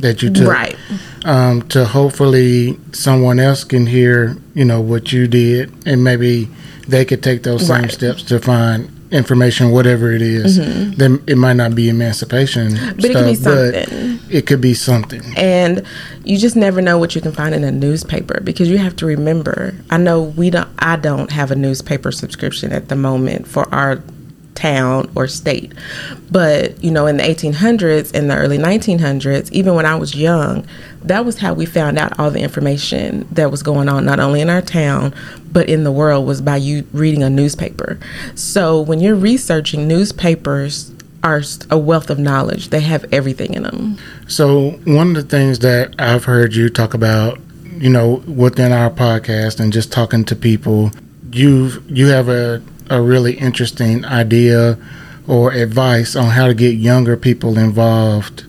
that 0.03 0.23
you 0.23 0.31
took, 0.31 0.49
Right. 0.49 0.77
Um, 1.25 1.63
to 1.69 1.85
hopefully 1.85 2.79
someone 2.93 3.41
else 3.41 3.65
can 3.65 3.87
hear, 3.87 4.37
you 4.55 4.65
know, 4.65 4.81
what 4.81 5.13
you 5.13 5.27
did 5.27 5.73
and 5.87 6.05
maybe 6.05 6.49
they 6.89 7.05
could 7.05 7.23
take 7.23 7.43
those 7.45 7.67
same 7.67 7.83
Right. 7.83 7.93
steps 7.93 8.23
to 8.25 8.39
find 8.39 8.91
information, 9.13 9.71
whatever 9.71 10.11
it 10.13 10.23
is. 10.23 10.57
Then 10.97 11.23
it 11.27 11.37
might 11.37 11.53
not 11.57 11.75
be 11.75 11.89
emancipation, 11.89 12.69
Mm-hmm. 12.73 12.97
But 12.97 13.05
it 13.05 13.13
could 13.15 13.27
be 13.27 13.35
something. 13.35 14.19
it 14.31 14.47
could 14.47 14.61
be 14.61 14.75
something. 14.75 15.23
and 15.37 15.83
you 16.25 16.39
just 16.39 16.57
never 16.57 16.81
know 16.83 16.99
what 16.99 17.15
you 17.15 17.21
can 17.21 17.33
find 17.33 17.55
in 17.55 17.63
a 17.65 17.71
newspaper 17.73 18.41
because 18.43 18.69
you 18.71 18.79
have 18.79 18.95
to 18.97 19.05
remember 19.07 19.75
i 19.91 19.97
know 19.99 20.23
we 20.23 20.49
don't 20.51 20.69
i 20.79 20.95
don't 20.97 21.31
have 21.33 21.51
a 21.51 21.57
newspaper 21.57 22.13
subscription 22.13 22.71
at 22.73 22.89
the 22.89 22.95
moment 22.97 23.45
for 23.47 23.65
our 23.75 23.97
town 24.63 25.11
or 25.17 25.27
state. 25.27 25.73
But 26.31 26.83
you 26.83 26.91
know 26.91 27.07
in 27.07 27.17
the 27.17 27.25
1800s 27.25 28.15
in 28.15 28.29
the 28.29 28.37
early 28.37 28.59
1900s 28.59 29.51
even 29.53 29.75
when 29.75 29.85
i 29.85 29.95
was 29.95 30.15
young 30.15 30.67
that 31.03 31.25
was 31.25 31.39
how 31.39 31.53
we 31.53 31.67
found 31.67 31.99
out 31.99 32.19
all 32.19 32.31
the 32.31 32.41
information 32.41 33.27
that 33.33 33.51
was 33.51 33.63
going 33.63 33.89
on 33.89 34.05
not 34.05 34.21
only 34.21 34.41
in 34.41 34.49
our 34.49 34.63
town 34.63 35.13
but 35.51 35.69
in 35.69 35.85
the 35.85 35.93
world 35.93 36.27
was 36.27 36.41
by 36.41 36.57
you 36.57 36.87
reading 36.93 37.23
a 37.23 37.29
newspaper. 37.29 37.99
So 38.35 38.81
when 38.81 39.01
you're 39.01 39.15
researching 39.15 39.87
newspapers 39.87 40.93
are 41.23 41.43
a 41.71 41.79
wealth 41.79 42.11
of 42.11 42.19
knowledge. 42.19 42.71
They 42.71 42.81
have 42.81 43.05
everything 43.13 43.55
in 43.55 43.63
them 43.63 43.97
So 44.27 44.73
one 44.85 45.09
of 45.09 45.15
the 45.15 45.23
things 45.23 45.61
that 45.61 45.95
I've 45.99 46.25
heard 46.25 46.53
you 46.53 46.69
talk 46.69 46.95
about, 46.95 47.39
you 47.77 47.91
know, 47.91 48.25
within 48.27 48.73
our 48.73 48.91
podcast 48.91 49.61
and 49.61 49.73
just 49.73 49.93
talking 49.93 50.25
to 50.25 50.35
people, 50.35 50.91
you've 51.31 51.89
you 51.89 52.09
have 52.09 52.29
a 52.29 52.61
a 52.91 53.01
really 53.01 53.35
interesting 53.35 54.05
idea 54.05 54.79
or 55.27 55.53
advice 55.53 56.17
on 56.17 56.31
how 56.31 56.47
to 56.47 56.55
get 56.55 56.75
younger 56.77 57.17
people 57.17 57.59
involved 57.59 58.45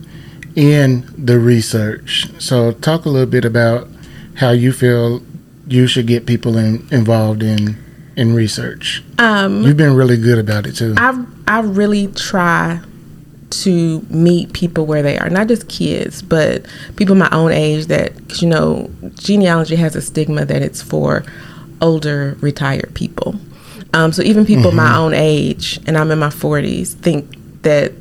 in 0.56 1.04
the 1.16 1.38
research. 1.38 2.28
So 2.38 2.72
talk 2.72 3.04
a 3.04 3.08
little 3.08 3.28
bit 3.30 3.44
about 3.44 3.88
how 4.36 4.50
you 4.50 4.72
feel 4.72 5.22
you 5.66 5.86
should 5.86 6.06
get 6.06 6.26
people 6.26 6.56
in, 6.58 6.86
involved 6.90 7.42
in 7.42 7.76
in 8.16 8.32
research. 8.34 9.02
um 9.18 9.62
You've 9.64 9.76
been 9.76 9.96
really 9.96 10.16
good 10.16 10.38
about 10.38 10.66
it 10.66 10.76
too. 10.76 10.94
I 10.96 11.24
I 11.48 11.60
really 11.60 12.06
try 12.08 12.80
to 13.50 14.04
meet 14.10 14.52
people 14.52 14.84
where 14.86 15.02
they 15.02 15.16
are, 15.18 15.28
not 15.30 15.46
just 15.48 15.68
kids, 15.68 16.22
but 16.22 16.64
people 16.96 17.14
my 17.14 17.28
own 17.32 17.50
age. 17.52 17.86
That 17.86 18.12
'cause, 18.28 18.42
you 18.42 18.48
know, 18.48 18.90
genealogy 19.18 19.76
has 19.76 19.96
a 19.96 20.00
stigma 20.00 20.44
that 20.44 20.62
it's 20.62 20.82
for 20.82 21.24
older 21.80 22.36
retired 22.40 22.94
people. 22.94 23.36
Um, 23.94 24.12
so 24.12 24.22
even 24.22 24.44
people 24.44 24.72
my 24.72 24.96
own 24.96 25.14
age, 25.14 25.78
and 25.86 25.96
I'm 25.96 26.10
in 26.10 26.18
my 26.18 26.28
40s, 26.28 26.94
think 26.94 27.62
that 27.62 27.92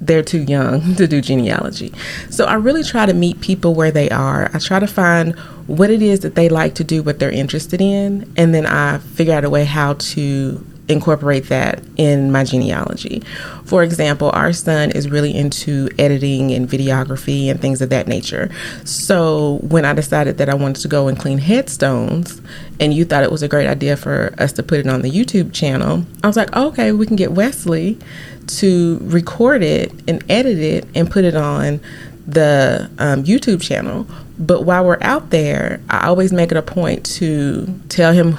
they're 0.00 0.22
too 0.22 0.42
young 0.42 0.94
to 0.96 1.06
do 1.08 1.20
genealogy. 1.20 1.92
So 2.30 2.44
I 2.44 2.54
really 2.54 2.84
try 2.84 3.04
to 3.04 3.12
meet 3.12 3.40
people 3.40 3.74
where 3.74 3.90
they 3.90 4.08
are. 4.10 4.48
I 4.54 4.58
try 4.60 4.78
to 4.78 4.86
find 4.86 5.36
what 5.66 5.90
it 5.90 6.02
is 6.02 6.20
that 6.20 6.36
they 6.36 6.48
like 6.48 6.76
to 6.76 6.84
do, 6.84 7.02
what 7.02 7.18
they're 7.18 7.32
interested 7.32 7.80
in, 7.80 8.32
and 8.36 8.54
then 8.54 8.64
I 8.64 8.98
figure 8.98 9.34
out 9.34 9.44
a 9.44 9.50
way 9.50 9.64
how 9.64 9.94
to 9.94 10.64
incorporate 10.90 11.48
that 11.48 11.82
in 11.96 12.32
my 12.32 12.44
genealogy. 12.44 13.22
For 13.64 13.82
example, 13.82 14.30
our 14.34 14.52
son 14.52 14.90
is 14.90 15.08
really 15.08 15.34
into 15.34 15.88
editing 15.98 16.50
and 16.50 16.68
videography 16.68 17.50
and 17.50 17.60
things 17.60 17.80
of 17.80 17.90
that 17.90 18.08
nature. 18.08 18.50
So 18.84 19.60
when 19.62 19.84
I 19.84 19.92
decided 19.92 20.38
that 20.38 20.48
I 20.48 20.54
wanted 20.54 20.82
to 20.82 20.88
go 20.88 21.08
and 21.08 21.18
clean 21.18 21.38
headstones, 21.38 22.42
and 22.80 22.92
you 22.92 23.04
thought 23.04 23.22
it 23.22 23.30
was 23.30 23.42
a 23.42 23.48
great 23.48 23.66
idea 23.66 23.96
for 23.96 24.34
us 24.38 24.52
to 24.54 24.62
put 24.62 24.80
it 24.80 24.86
on 24.88 25.02
the 25.02 25.10
YouTube 25.10 25.52
channel, 25.52 26.04
I 26.24 26.26
was 26.26 26.36
like, 26.36 26.54
okay, 26.56 26.92
we 26.92 27.06
can 27.06 27.16
get 27.16 27.32
Wesley 27.32 27.98
to 28.46 28.98
record 29.02 29.62
it 29.62 29.92
and 30.08 30.24
edit 30.28 30.58
it 30.58 30.86
and 30.94 31.10
put 31.10 31.24
it 31.24 31.36
on 31.36 31.80
the 32.26 32.90
um, 32.98 33.22
YouTube 33.24 33.62
channel. 33.62 34.06
But 34.38 34.62
while 34.62 34.84
we're 34.84 34.98
out 35.02 35.30
there, 35.30 35.80
I 35.88 36.06
always 36.08 36.32
make 36.32 36.50
it 36.50 36.56
a 36.56 36.62
point 36.62 37.04
to 37.16 37.66
tell 37.88 38.12
him 38.12 38.32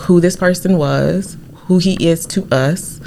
who 0.00 0.20
this 0.20 0.36
person 0.36 0.76
was, 0.76 1.36
who 1.66 1.78
he 1.78 1.94
is 2.06 2.26
to 2.26 2.46
us, 2.52 3.00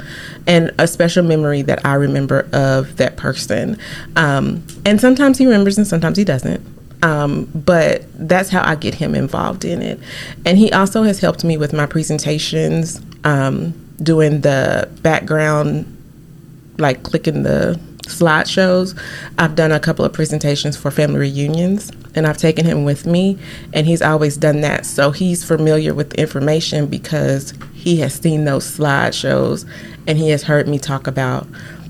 and 0.46 0.72
a 0.78 0.86
special 0.86 1.22
memory 1.22 1.62
that 1.62 1.84
I 1.84 1.94
remember 1.94 2.48
of 2.52 2.96
that 2.96 3.16
person. 3.16 3.78
Um, 4.16 4.64
and 4.84 5.00
sometimes 5.00 5.38
he 5.38 5.46
remembers 5.46 5.78
and 5.78 5.86
sometimes 5.86 6.16
he 6.16 6.24
doesn't. 6.24 6.64
Um, 7.02 7.44
but 7.54 8.06
that's 8.14 8.48
how 8.48 8.62
I 8.68 8.74
get 8.74 8.94
him 8.94 9.14
involved 9.14 9.64
in 9.64 9.82
it. 9.82 10.00
And 10.44 10.58
he 10.58 10.72
also 10.72 11.04
has 11.04 11.20
helped 11.20 11.44
me 11.44 11.56
with 11.56 11.72
my 11.72 11.86
presentations, 11.86 13.00
um, 13.24 13.72
doing 14.02 14.40
the 14.40 14.88
background 15.02 15.94
like 16.78 17.02
clicking 17.02 17.42
the 17.42 17.78
slideshows. 18.02 18.98
I've 19.38 19.54
done 19.54 19.70
a 19.70 19.80
couple 19.80 20.04
of 20.04 20.12
presentations 20.12 20.76
for 20.76 20.90
family 20.90 21.18
reunions 21.18 21.90
and 22.18 22.26
I've 22.26 22.36
taken 22.36 22.66
him 22.66 22.84
with 22.84 23.06
me 23.06 23.38
and 23.72 23.86
he's 23.86 24.02
always 24.02 24.36
done 24.36 24.60
that. 24.60 24.84
So 24.84 25.10
he's 25.12 25.44
familiar 25.44 25.94
with 25.94 26.10
the 26.10 26.20
information 26.20 26.86
because 26.86 27.54
he 27.72 27.96
has 28.00 28.12
seen 28.14 28.44
those 28.44 28.64
slideshows 28.78 29.64
and 30.06 30.18
he 30.18 30.30
has 30.30 30.42
heard 30.42 30.68
me 30.68 30.78
talk 30.78 31.06
about 31.06 31.46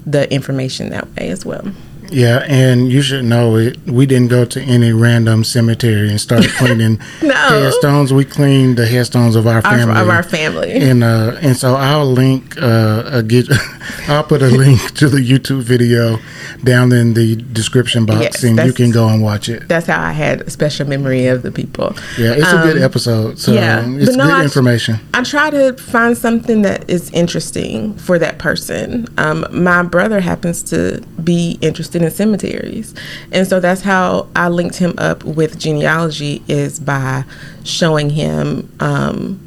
the 0.06 0.32
information 0.32 0.90
that 0.90 1.08
way 1.16 1.30
as 1.30 1.44
well. 1.44 1.66
Yeah, 2.10 2.42
and 2.48 2.90
you 2.90 3.02
should 3.02 3.26
know 3.26 3.56
it. 3.56 3.76
We 3.86 4.06
didn't 4.06 4.28
go 4.28 4.46
to 4.46 4.62
any 4.62 4.92
random 4.92 5.44
cemetery 5.44 6.08
and 6.08 6.18
start 6.18 6.44
cleaning 6.56 6.98
No. 7.20 7.34
headstones. 7.34 8.14
We 8.14 8.24
cleaned 8.24 8.78
the 8.78 8.86
headstones 8.86 9.36
of 9.36 9.46
our 9.46 9.56
Our, 9.56 9.62
family. 9.62 10.00
of 10.00 10.08
our 10.08 10.22
family. 10.22 10.72
and 10.72 11.04
uh, 11.04 11.36
and 11.42 11.54
so 11.54 11.74
I'll 11.74 12.06
link 12.06 12.56
uh, 12.62 13.02
a 13.12 13.22
get, 13.22 13.46
I'll 14.08 14.24
put 14.24 14.42
a 14.42 14.48
link 14.48 14.94
to 14.94 15.08
the 15.08 15.18
YouTube 15.18 15.62
video 15.62 16.18
down 16.64 16.92
in 16.92 17.14
the 17.14 17.36
description 17.36 18.06
box, 18.06 18.20
Yes, 18.20 18.44
and 18.44 18.58
you 18.66 18.72
can 18.72 18.90
go 18.90 19.08
and 19.08 19.22
watch 19.22 19.48
it. 19.48 19.68
That's 19.68 19.86
how 19.86 20.00
I 20.02 20.12
had 20.12 20.42
a 20.42 20.50
special 20.50 20.86
memory 20.88 21.26
of 21.26 21.42
the 21.42 21.50
people. 21.52 21.94
Yeah, 22.18 22.32
it's 22.32 22.48
a 22.52 22.62
good 22.62 22.76
Um, 22.78 22.82
episode. 22.82 23.38
So 23.38 23.52
yeah, 23.52 23.84
it's 23.86 24.16
no, 24.16 24.24
good 24.24 24.32
I- 24.34 24.42
information. 24.42 25.00
I 25.14 25.22
try 25.22 25.50
to 25.50 25.74
find 25.74 26.16
something 26.16 26.62
that 26.62 26.88
is 26.88 27.10
interesting 27.10 27.94
for 27.94 28.18
that 28.18 28.38
person. 28.38 29.06
Um, 29.18 29.46
my 29.52 29.82
brother 29.82 30.20
happens 30.20 30.62
to 30.64 31.02
be 31.22 31.58
interested 31.60 32.02
in 32.02 32.10
cemeteries, 32.10 32.94
and 33.32 33.46
so 33.46 33.60
that's 33.60 33.82
how 33.82 34.26
I 34.34 34.48
linked 34.48 34.76
him 34.76 34.94
up 34.98 35.24
with 35.24 35.58
genealogy 35.58 36.42
is 36.48 36.78
by 36.80 37.24
showing 37.64 38.10
him 38.10 38.70
um, 38.80 39.40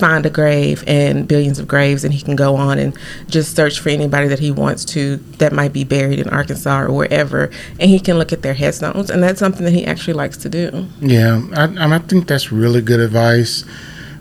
find 0.00 0.26
a 0.26 0.30
grave 0.30 0.82
and 0.86 1.28
billions 1.28 1.58
of 1.58 1.68
graves, 1.68 2.02
and 2.02 2.12
he 2.12 2.22
can 2.22 2.34
go 2.34 2.56
on 2.56 2.78
and 2.78 2.96
just 3.28 3.54
search 3.54 3.78
for 3.78 3.90
anybody 3.90 4.26
that 4.28 4.38
he 4.38 4.50
wants 4.50 4.84
to 4.86 5.16
that 5.38 5.52
might 5.52 5.72
be 5.72 5.84
buried 5.84 6.18
in 6.18 6.28
Arkansas 6.30 6.80
or 6.80 6.92
wherever, 6.92 7.50
and 7.78 7.90
he 7.90 8.00
can 8.00 8.18
look 8.18 8.32
at 8.32 8.42
their 8.42 8.54
headstones, 8.54 9.10
and 9.10 9.22
that's 9.22 9.38
something 9.38 9.64
that 9.64 9.72
he 9.72 9.84
actually 9.86 10.14
likes 10.14 10.36
to 10.38 10.48
do. 10.48 10.86
Yeah, 11.00 11.42
I, 11.54 11.94
I 11.94 11.98
think 12.00 12.26
that's 12.26 12.50
really 12.50 12.80
good 12.80 13.00
advice, 13.00 13.64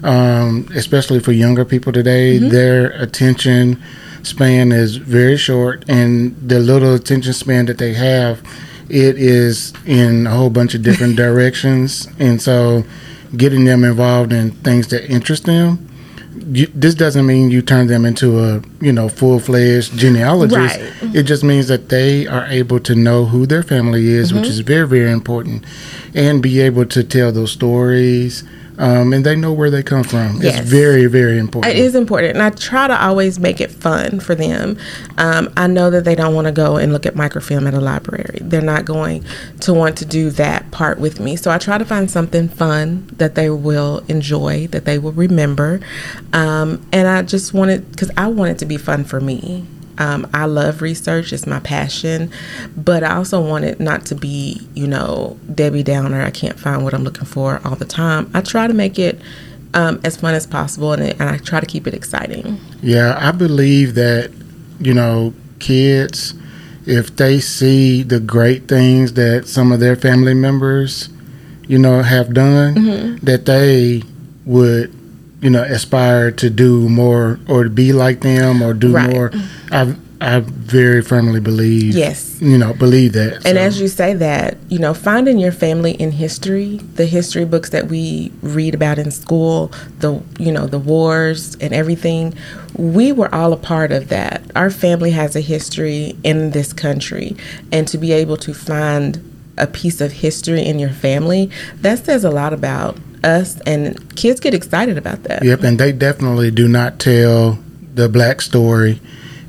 um, 0.04 0.68
especially 0.76 1.20
for 1.20 1.32
younger 1.32 1.66
people 1.66 1.94
today. 1.94 2.38
Mm-hmm. 2.38 2.50
Their 2.50 2.92
attention 3.02 3.82
span 4.24 4.72
is 4.72 4.98
very 4.98 5.38
short, 5.38 5.86
and 5.88 6.36
the 6.48 6.60
little 6.60 6.94
attention 6.94 7.34
span 7.34 7.66
that 7.68 7.78
they 7.78 7.94
have, 7.94 8.42
it 8.90 9.18
is 9.18 9.74
in 9.86 10.28
a 10.28 10.32
whole 10.32 10.50
bunch 10.50 10.76
of 10.76 10.82
different 10.82 11.16
directions. 11.26 12.08
And 12.20 12.42
so, 12.42 12.84
getting 13.38 13.66
them 13.66 13.84
involved 13.84 14.34
in 14.34 14.52
things 14.52 14.88
that 14.90 15.10
interest 15.10 15.46
them. 15.46 15.86
You, 16.52 16.68
this 16.74 16.96
doesn't 16.96 17.26
mean 17.26 17.52
you 17.52 17.62
turn 17.62 17.88
them 17.88 18.06
into 18.06 18.40
a 18.40 18.62
you 18.80 18.92
know 18.94 19.10
full 19.10 19.40
fledged 19.40 19.98
genealogist. 19.98 20.78
Right. 20.80 21.16
It 21.16 21.24
just 21.24 21.44
means 21.44 21.68
that 21.68 21.90
they 21.90 22.28
are 22.28 22.46
able 22.46 22.80
to 22.82 22.96
know 22.96 23.26
who 23.26 23.46
their 23.46 23.64
family 23.64 24.08
is, 24.10 24.30
Mm-hmm. 24.32 24.42
which 24.42 24.50
is 24.50 24.60
very 24.60 24.88
very 24.88 25.12
important, 25.12 25.66
and 26.14 26.42
be 26.42 26.60
able 26.62 26.86
to 26.86 27.04
tell 27.04 27.32
those 27.32 27.52
stories. 27.52 28.44
Um, 28.80 29.12
and 29.12 29.26
they 29.26 29.36
know 29.36 29.52
where 29.52 29.70
they 29.70 29.84
come 29.84 30.04
from. 30.04 30.42
Yes. 30.42 30.62
It's 30.62 30.70
very 30.70 31.06
very 31.08 31.38
important. 31.38 31.76
It 31.76 31.80
is 31.80 31.96
important, 31.96 32.36
and 32.36 32.42
I 32.42 32.50
try 32.50 32.88
to 32.88 33.00
always 33.00 33.38
make 33.38 33.60
it 33.60 33.72
fun 33.72 34.20
for 34.20 34.36
them. 34.36 34.78
Um, 35.18 35.52
I 35.58 35.68
know 35.68 35.90
that 35.90 36.06
they 36.06 36.16
don't 36.16 36.34
want 36.34 36.46
to 36.48 36.54
go 36.54 36.78
and 36.78 36.94
look 36.94 37.06
at 37.06 37.16
microfilm 37.16 37.68
at 37.68 37.74
a 37.74 37.82
library. 37.82 38.40
They're 38.42 38.62
not 38.62 38.86
going 38.86 39.26
to 39.60 39.74
want 39.74 39.98
to 39.98 40.06
do 40.06 40.30
that 40.32 40.72
part 40.72 40.98
with 41.00 41.20
me. 41.20 41.36
So 41.36 41.52
I 41.52 41.58
try 41.58 41.78
to 41.78 41.86
find 41.86 42.10
something 42.10 42.48
fun 42.48 43.10
that 43.18 43.36
they 43.36 43.50
will 43.50 44.02
enjoy, 44.08 44.68
that 44.68 44.86
they 44.86 44.98
will 44.98 45.12
remember, 45.12 45.82
um, 46.34 46.86
and 46.94 47.08
I 47.08 47.22
just 47.24 47.54
wanted 47.54 47.92
because 47.92 48.12
I 48.16 48.28
want 48.28 48.52
it 48.52 48.60
to 48.60 48.66
be 48.66 48.78
fun 48.78 49.04
for 49.04 49.20
me. 49.20 49.66
Um, 50.00 50.28
I 50.34 50.46
love 50.46 50.82
research; 50.82 51.32
it's 51.34 51.46
my 51.46 51.60
passion, 51.60 52.32
but 52.76 53.04
I 53.04 53.16
also 53.16 53.40
want 53.42 53.66
it 53.66 53.80
not 53.80 54.06
to 54.08 54.16
be, 54.16 54.68
you 54.74 54.88
know, 54.88 55.38
Debbie 55.54 55.84
Downer. 55.84 56.22
I 56.22 56.32
can't 56.32 56.58
find 56.60 56.84
what 56.84 56.94
I'm 56.94 57.04
looking 57.04 57.26
for 57.26 57.62
all 57.66 57.76
the 57.76 57.86
time. 57.86 58.32
I 58.34 58.42
try 58.42 58.66
to 58.68 58.74
make 58.74 58.98
it 58.98 59.20
um, 59.74 60.00
as 60.04 60.18
fun 60.18 60.34
as 60.34 60.48
possible, 60.48 60.94
and, 60.94 61.04
it, 61.04 61.20
and 61.20 61.30
I 61.30 61.38
try 61.38 61.60
to 61.60 61.66
keep 61.66 61.86
it 61.86 61.94
exciting. 61.94 62.60
Yeah, 62.82 63.16
I 63.20 63.32
believe 63.32 63.94
that, 63.96 64.32
you 64.80 64.94
know, 64.94 65.34
kids, 65.60 66.34
if 66.86 67.16
they 67.18 67.40
see 67.40 68.02
the 68.02 68.20
great 68.20 68.68
things 68.68 69.14
that 69.14 69.48
some 69.48 69.72
of 69.72 69.80
their 69.80 69.96
family 69.96 70.34
members, 70.34 71.10
you 71.68 71.78
know, 71.78 72.02
have 72.02 72.34
done, 72.34 72.76
Mm-hmm. 72.76 73.26
that 73.26 73.46
they 73.46 74.02
would, 74.46 74.92
you 75.42 75.50
know, 75.50 75.64
aspire 75.64 76.32
to 76.32 76.50
do 76.50 76.90
more 76.90 77.40
or 77.48 77.64
to 77.64 77.70
be 77.70 77.94
like 77.94 78.22
them 78.22 78.62
or 78.62 78.74
do 78.74 78.92
Right. 78.92 79.10
more. 79.10 79.32
I've 79.72 79.96
I 80.22 80.42
very 80.42 81.02
firmly 81.02 81.40
believe. 81.40 81.96
Yes. 81.96 82.38
You 82.42 82.58
know, 82.58 82.74
believe 82.74 83.14
that. 83.14 83.46
And 83.46 83.58
as 83.58 83.80
you 83.80 83.88
say 83.88 84.14
that, 84.16 84.58
you 84.68 84.78
know, 84.78 84.94
finding 84.94 85.40
your 85.40 85.54
family 85.54 85.92
in 85.92 86.12
history, 86.12 86.82
the 86.96 87.06
history 87.06 87.46
books 87.46 87.70
that 87.70 87.88
we 87.88 88.32
read 88.42 88.76
about 88.76 89.00
in 89.00 89.12
school, 89.12 89.72
the 90.00 90.22
you 90.38 90.52
know, 90.52 90.68
the 90.68 90.78
wars 90.80 91.56
and 91.62 91.74
everything, 91.74 92.34
we 92.76 93.14
were 93.14 93.34
all 93.34 93.54
a 93.54 93.58
part 93.58 93.94
of 93.94 94.10
that. 94.10 94.42
Our 94.58 94.70
family 94.70 95.12
has 95.12 95.38
a 95.38 95.42
history 95.42 96.18
in 96.26 96.52
this 96.52 96.74
country, 96.74 97.38
and 97.72 97.88
to 97.88 97.98
be 97.98 98.12
able 98.12 98.36
to 98.38 98.54
find 98.54 99.24
a 99.58 99.68
piece 99.68 100.02
of 100.02 100.12
history 100.12 100.66
in 100.66 100.80
your 100.80 100.90
family, 100.92 101.50
that 101.76 102.04
says 102.06 102.26
a 102.26 102.30
lot 102.32 102.52
about 102.52 102.98
us 103.24 103.60
and 103.66 104.16
kids 104.16 104.40
get 104.40 104.54
excited 104.54 104.98
about 104.98 105.24
that. 105.24 105.44
Yep, 105.44 105.64
and 105.64 105.80
they 105.80 105.92
definitely 105.92 106.52
do 106.52 106.68
not 106.68 107.00
tell 107.00 107.60
the 107.94 108.08
black 108.10 108.42
story 108.42 109.00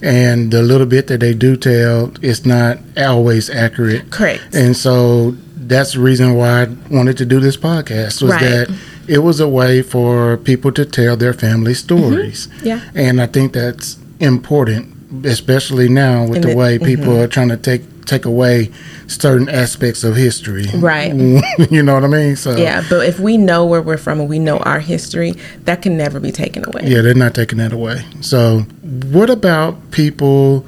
and 0.02 0.50
the 0.50 0.62
little 0.62 0.86
bit 0.86 1.06
that 1.08 1.20
they 1.20 1.34
do 1.34 1.56
tell 1.56 2.12
is 2.22 2.46
not 2.46 2.78
always 2.96 3.50
accurate. 3.50 4.10
Correct. 4.10 4.42
And 4.54 4.76
so 4.76 5.32
that's 5.56 5.92
the 5.92 6.00
reason 6.00 6.34
why 6.34 6.62
I 6.62 6.68
wanted 6.90 7.16
to 7.18 7.26
do 7.26 7.38
this 7.38 7.56
podcast 7.56 8.22
was 8.22 8.32
Right. 8.32 8.40
that 8.40 8.70
it 9.06 9.18
was 9.18 9.40
a 9.40 9.48
way 9.48 9.82
for 9.82 10.36
people 10.38 10.72
to 10.72 10.84
tell 10.84 11.16
their 11.16 11.34
family 11.34 11.74
stories. 11.74 12.46
Mm-hmm. 12.46 12.66
Yeah. 12.66 12.80
And 12.94 13.20
I 13.20 13.26
think 13.26 13.52
that's 13.52 13.98
important, 14.20 15.26
especially 15.26 15.88
now 15.88 16.22
with 16.26 16.36
And 16.36 16.44
the 16.44 16.50
it- 16.50 16.56
way 16.56 16.78
people 16.78 17.20
are 17.20 17.26
trying 17.28 17.48
to 17.50 17.56
take 17.56 17.82
take 18.10 18.24
away 18.24 18.70
certain 19.06 19.48
aspects 19.48 20.04
of 20.04 20.16
history. 20.16 20.66
Right. 20.74 21.14
you 21.70 21.82
know 21.82 21.94
what 21.94 22.04
I 22.04 22.08
mean? 22.08 22.36
So 22.36 22.56
Yeah, 22.56 22.84
but 22.90 23.06
if 23.06 23.20
we 23.20 23.36
know 23.36 23.64
where 23.64 23.80
we're 23.80 23.96
from 23.96 24.20
and 24.20 24.28
we 24.28 24.38
know 24.38 24.58
our 24.58 24.80
history, 24.80 25.32
that 25.64 25.82
can 25.82 25.96
never 25.96 26.20
be 26.20 26.32
taken 26.32 26.64
away. 26.66 26.82
Yeah, 26.84 27.02
they're 27.02 27.14
not 27.14 27.34
taking 27.34 27.58
that 27.58 27.72
away. 27.72 28.04
So, 28.20 28.60
what 28.82 29.30
about 29.30 29.90
people 29.92 30.66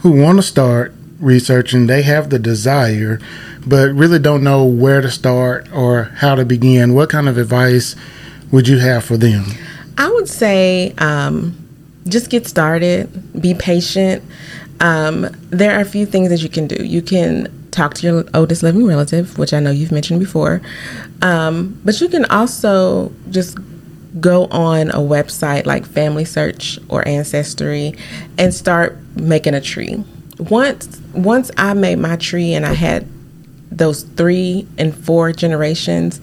who 0.00 0.10
want 0.22 0.38
to 0.38 0.42
start 0.42 0.92
researching? 1.20 1.86
They 1.86 2.02
have 2.02 2.30
the 2.30 2.38
desire, 2.38 3.20
but 3.66 3.92
really 3.92 4.18
don't 4.18 4.42
know 4.42 4.64
where 4.64 5.00
to 5.00 5.10
start 5.10 5.72
or 5.72 6.04
how 6.16 6.34
to 6.34 6.44
begin. 6.44 6.94
What 6.94 7.10
kind 7.10 7.28
of 7.28 7.38
advice 7.38 7.94
would 8.50 8.66
you 8.68 8.78
have 8.78 9.04
for 9.04 9.16
them? 9.16 9.44
I 9.98 10.10
would 10.10 10.28
say 10.28 10.94
um, 10.98 11.56
just 12.08 12.30
get 12.30 12.46
started, 12.46 13.40
be 13.40 13.54
patient. 13.54 14.24
Um, 14.82 15.28
there 15.50 15.76
are 15.76 15.80
a 15.80 15.84
few 15.86 16.04
things 16.04 16.28
that 16.28 16.42
you 16.42 16.48
can 16.48 16.66
do. 16.66 16.84
You 16.84 17.00
can 17.00 17.48
talk 17.70 17.94
to 17.94 18.06
your 18.06 18.24
oldest 18.34 18.62
living 18.62 18.84
relative, 18.84 19.38
which 19.38 19.54
I 19.54 19.60
know 19.60 19.70
you've 19.70 19.92
mentioned 19.92 20.20
before, 20.20 20.60
um, 21.22 21.80
but 21.84 21.98
you 22.00 22.08
can 22.08 22.26
also 22.26 23.12
just 23.30 23.56
go 24.20 24.46
on 24.46 24.90
a 24.90 24.98
website 24.98 25.64
like 25.64 25.86
Family 25.86 26.24
Search 26.24 26.78
or 26.88 27.06
Ancestry 27.08 27.94
and 28.36 28.52
start 28.52 28.98
making 29.16 29.54
a 29.54 29.60
tree. 29.60 30.04
Once 30.38 31.00
once 31.14 31.50
I 31.56 31.74
made 31.74 31.98
my 31.98 32.16
tree 32.16 32.52
and 32.52 32.66
I 32.66 32.74
had 32.74 33.08
those 33.70 34.02
three 34.02 34.66
and 34.76 34.94
four 34.94 35.32
generations 35.32 36.20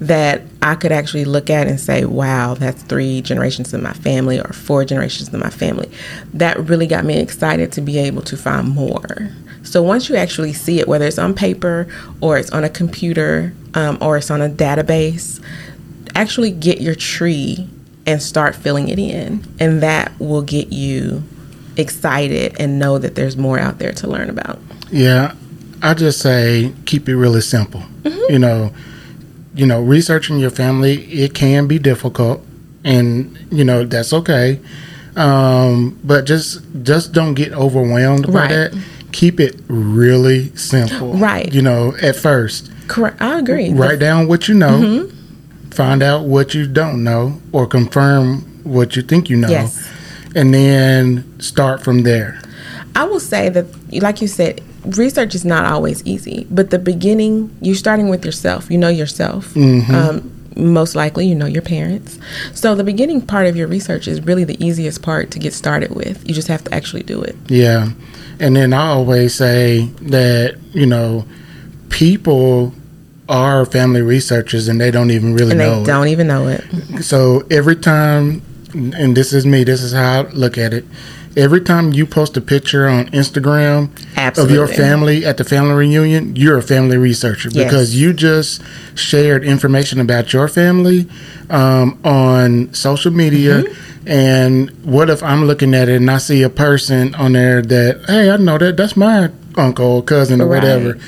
that 0.00 0.42
I 0.62 0.74
could 0.74 0.92
actually 0.92 1.26
look 1.26 1.50
at 1.50 1.66
and 1.66 1.78
say, 1.78 2.06
wow, 2.06 2.54
that's 2.54 2.82
three 2.82 3.20
generations 3.20 3.74
of 3.74 3.82
my 3.82 3.92
family 3.92 4.40
or 4.40 4.52
four 4.52 4.84
generations 4.84 5.32
of 5.32 5.38
my 5.38 5.50
family. 5.50 5.90
That 6.32 6.58
really 6.58 6.86
got 6.86 7.04
me 7.04 7.18
excited 7.18 7.70
to 7.72 7.82
be 7.82 7.98
able 7.98 8.22
to 8.22 8.36
find 8.36 8.68
more. 8.68 9.28
So 9.62 9.82
once 9.82 10.08
you 10.08 10.16
actually 10.16 10.54
see 10.54 10.80
it, 10.80 10.88
whether 10.88 11.04
it's 11.04 11.18
on 11.18 11.34
paper 11.34 11.86
or 12.22 12.38
it's 12.38 12.50
on 12.50 12.64
a 12.64 12.70
computer 12.70 13.52
um, 13.74 13.98
or 14.00 14.16
it's 14.16 14.30
on 14.30 14.40
a 14.40 14.48
database, 14.48 15.42
actually 16.14 16.50
get 16.50 16.80
your 16.80 16.94
tree 16.94 17.68
and 18.06 18.22
start 18.22 18.56
filling 18.56 18.88
it 18.88 18.98
in. 18.98 19.44
And 19.60 19.82
that 19.82 20.18
will 20.18 20.42
get 20.42 20.72
you 20.72 21.22
excited 21.76 22.56
and 22.58 22.78
know 22.78 22.98
that 22.98 23.14
there's 23.16 23.36
more 23.36 23.58
out 23.58 23.78
there 23.78 23.92
to 23.92 24.06
learn 24.06 24.30
about. 24.30 24.58
Yeah, 24.90 25.34
I 25.82 25.92
just 25.92 26.20
say 26.20 26.72
keep 26.86 27.06
it 27.06 27.16
really 27.16 27.42
simple. 27.42 27.82
You 28.30 28.38
know, 28.38 28.72
you 29.54 29.66
know, 29.66 29.80
researching 29.80 30.38
your 30.38 30.50
family 30.50 31.02
it 31.12 31.34
can 31.34 31.66
be 31.66 31.78
difficult, 31.78 32.40
and 32.84 33.36
you 33.50 33.64
know 33.64 33.84
that's 33.84 34.12
okay. 34.12 34.60
Um, 35.16 35.98
but 36.04 36.24
just 36.24 36.60
just 36.82 37.12
don't 37.12 37.34
get 37.34 37.52
overwhelmed 37.52 38.26
by 38.26 38.32
Right. 38.32 38.48
that. 38.50 38.74
Keep 39.12 39.40
it 39.40 39.60
really 39.68 40.54
simple. 40.56 41.14
Right. 41.18 41.52
You 41.52 41.62
know, 41.62 41.94
at 42.00 42.14
first, 42.16 42.70
Correct. 42.86 43.20
I 43.20 43.38
agree. 43.38 43.72
write 43.72 43.98
down 43.98 44.28
what 44.28 44.46
you 44.48 44.54
know, 44.54 44.78
Mm-hmm. 44.78 45.70
find 45.70 46.02
out 46.02 46.24
what 46.26 46.54
you 46.54 46.66
don't 46.66 47.02
know, 47.02 47.40
or 47.52 47.66
confirm 47.66 48.42
what 48.62 48.94
you 48.94 49.02
think 49.02 49.28
you 49.28 49.36
know, 49.36 49.48
Yes. 49.48 49.82
and 50.36 50.54
then 50.54 51.24
start 51.40 51.82
from 51.82 52.02
there. 52.04 52.40
I 52.94 53.04
will 53.04 53.20
say 53.20 53.48
that, 53.48 53.66
like 54.02 54.20
you 54.22 54.28
said, 54.28 54.60
research 54.98 55.34
is 55.34 55.44
not 55.44 55.64
always 55.64 56.04
easy, 56.04 56.46
but 56.50 56.70
the 56.70 56.78
beginning, 56.78 57.54
you're 57.60 57.74
starting 57.74 58.08
with 58.08 58.24
yourself. 58.24 58.70
You 58.70 58.78
know 58.78 58.88
yourself. 58.88 59.56
Um, 59.56 60.32
most 60.56 60.94
likely, 60.96 61.26
you 61.26 61.34
know 61.34 61.46
your 61.46 61.62
parents. 61.62 62.18
So 62.54 62.74
the 62.74 62.84
beginning 62.84 63.20
part 63.22 63.46
of 63.46 63.56
your 63.56 63.68
research 63.68 64.08
is 64.08 64.20
really 64.20 64.44
the 64.44 64.62
easiest 64.64 65.02
part 65.02 65.30
to 65.32 65.38
get 65.38 65.52
started 65.54 65.94
with. 65.94 66.26
You 66.28 66.34
just 66.34 66.48
have 66.48 66.64
to 66.64 66.74
actually 66.74 67.02
do 67.04 67.22
it. 67.22 67.36
Yeah. 67.48 67.90
And 68.40 68.56
then 68.56 68.72
I 68.72 68.88
always 68.88 69.34
say 69.34 69.86
that, 70.02 70.56
you 70.72 70.86
know, 70.86 71.24
people 71.88 72.72
are 73.28 73.64
family 73.64 74.02
researchers 74.02 74.66
and 74.68 74.80
they 74.80 74.90
don't 74.90 75.10
even 75.10 75.34
really 75.34 75.50
And 75.52 75.58
know. 75.58 75.80
they 75.80 75.86
don't 75.86 76.08
even 76.08 76.26
know 76.26 76.48
it. 76.48 76.64
it. 76.72 77.02
So 77.04 77.46
every 77.50 77.76
time, 77.76 78.42
and 78.74 79.16
this 79.16 79.32
is 79.32 79.46
me, 79.46 79.62
this 79.64 79.82
is 79.82 79.92
how 79.92 80.22
I 80.22 80.28
look 80.30 80.58
at 80.58 80.72
it. 80.74 80.84
Every 81.36 81.60
time 81.60 81.92
you 81.92 82.06
post 82.06 82.36
a 82.36 82.40
picture 82.40 82.88
on 82.88 83.06
Instagram 83.10 83.90
of 84.36 84.50
your 84.50 84.66
family 84.66 85.24
at 85.24 85.36
the 85.36 85.44
family 85.44 85.74
reunion, 85.74 86.34
you're 86.34 86.58
a 86.58 86.62
family 86.62 86.96
researcher 86.96 87.48
Yes. 87.52 87.64
because 87.64 87.94
you 87.96 88.12
just 88.12 88.60
shared 88.96 89.44
information 89.44 90.00
about 90.00 90.32
your 90.32 90.48
family 90.48 91.06
um, 91.48 91.98
on 92.04 92.74
social 92.74 93.12
media. 93.12 93.62
Mm-hmm. 93.62 94.08
And 94.08 94.70
what 94.84 95.08
if 95.08 95.22
I'm 95.22 95.44
looking 95.44 95.72
at 95.74 95.88
it 95.88 95.96
and 95.96 96.10
I 96.10 96.18
see 96.18 96.42
a 96.42 96.50
person 96.50 97.14
on 97.14 97.32
there 97.34 97.62
that, 97.62 98.04
hey, 98.08 98.30
I 98.30 98.36
know 98.36 98.58
that 98.58 98.76
that's 98.76 98.96
my 98.96 99.30
uncle 99.56 100.02
cousin 100.02 100.40
or 100.40 100.46
Right. 100.46 100.62
whatever. 100.62 100.98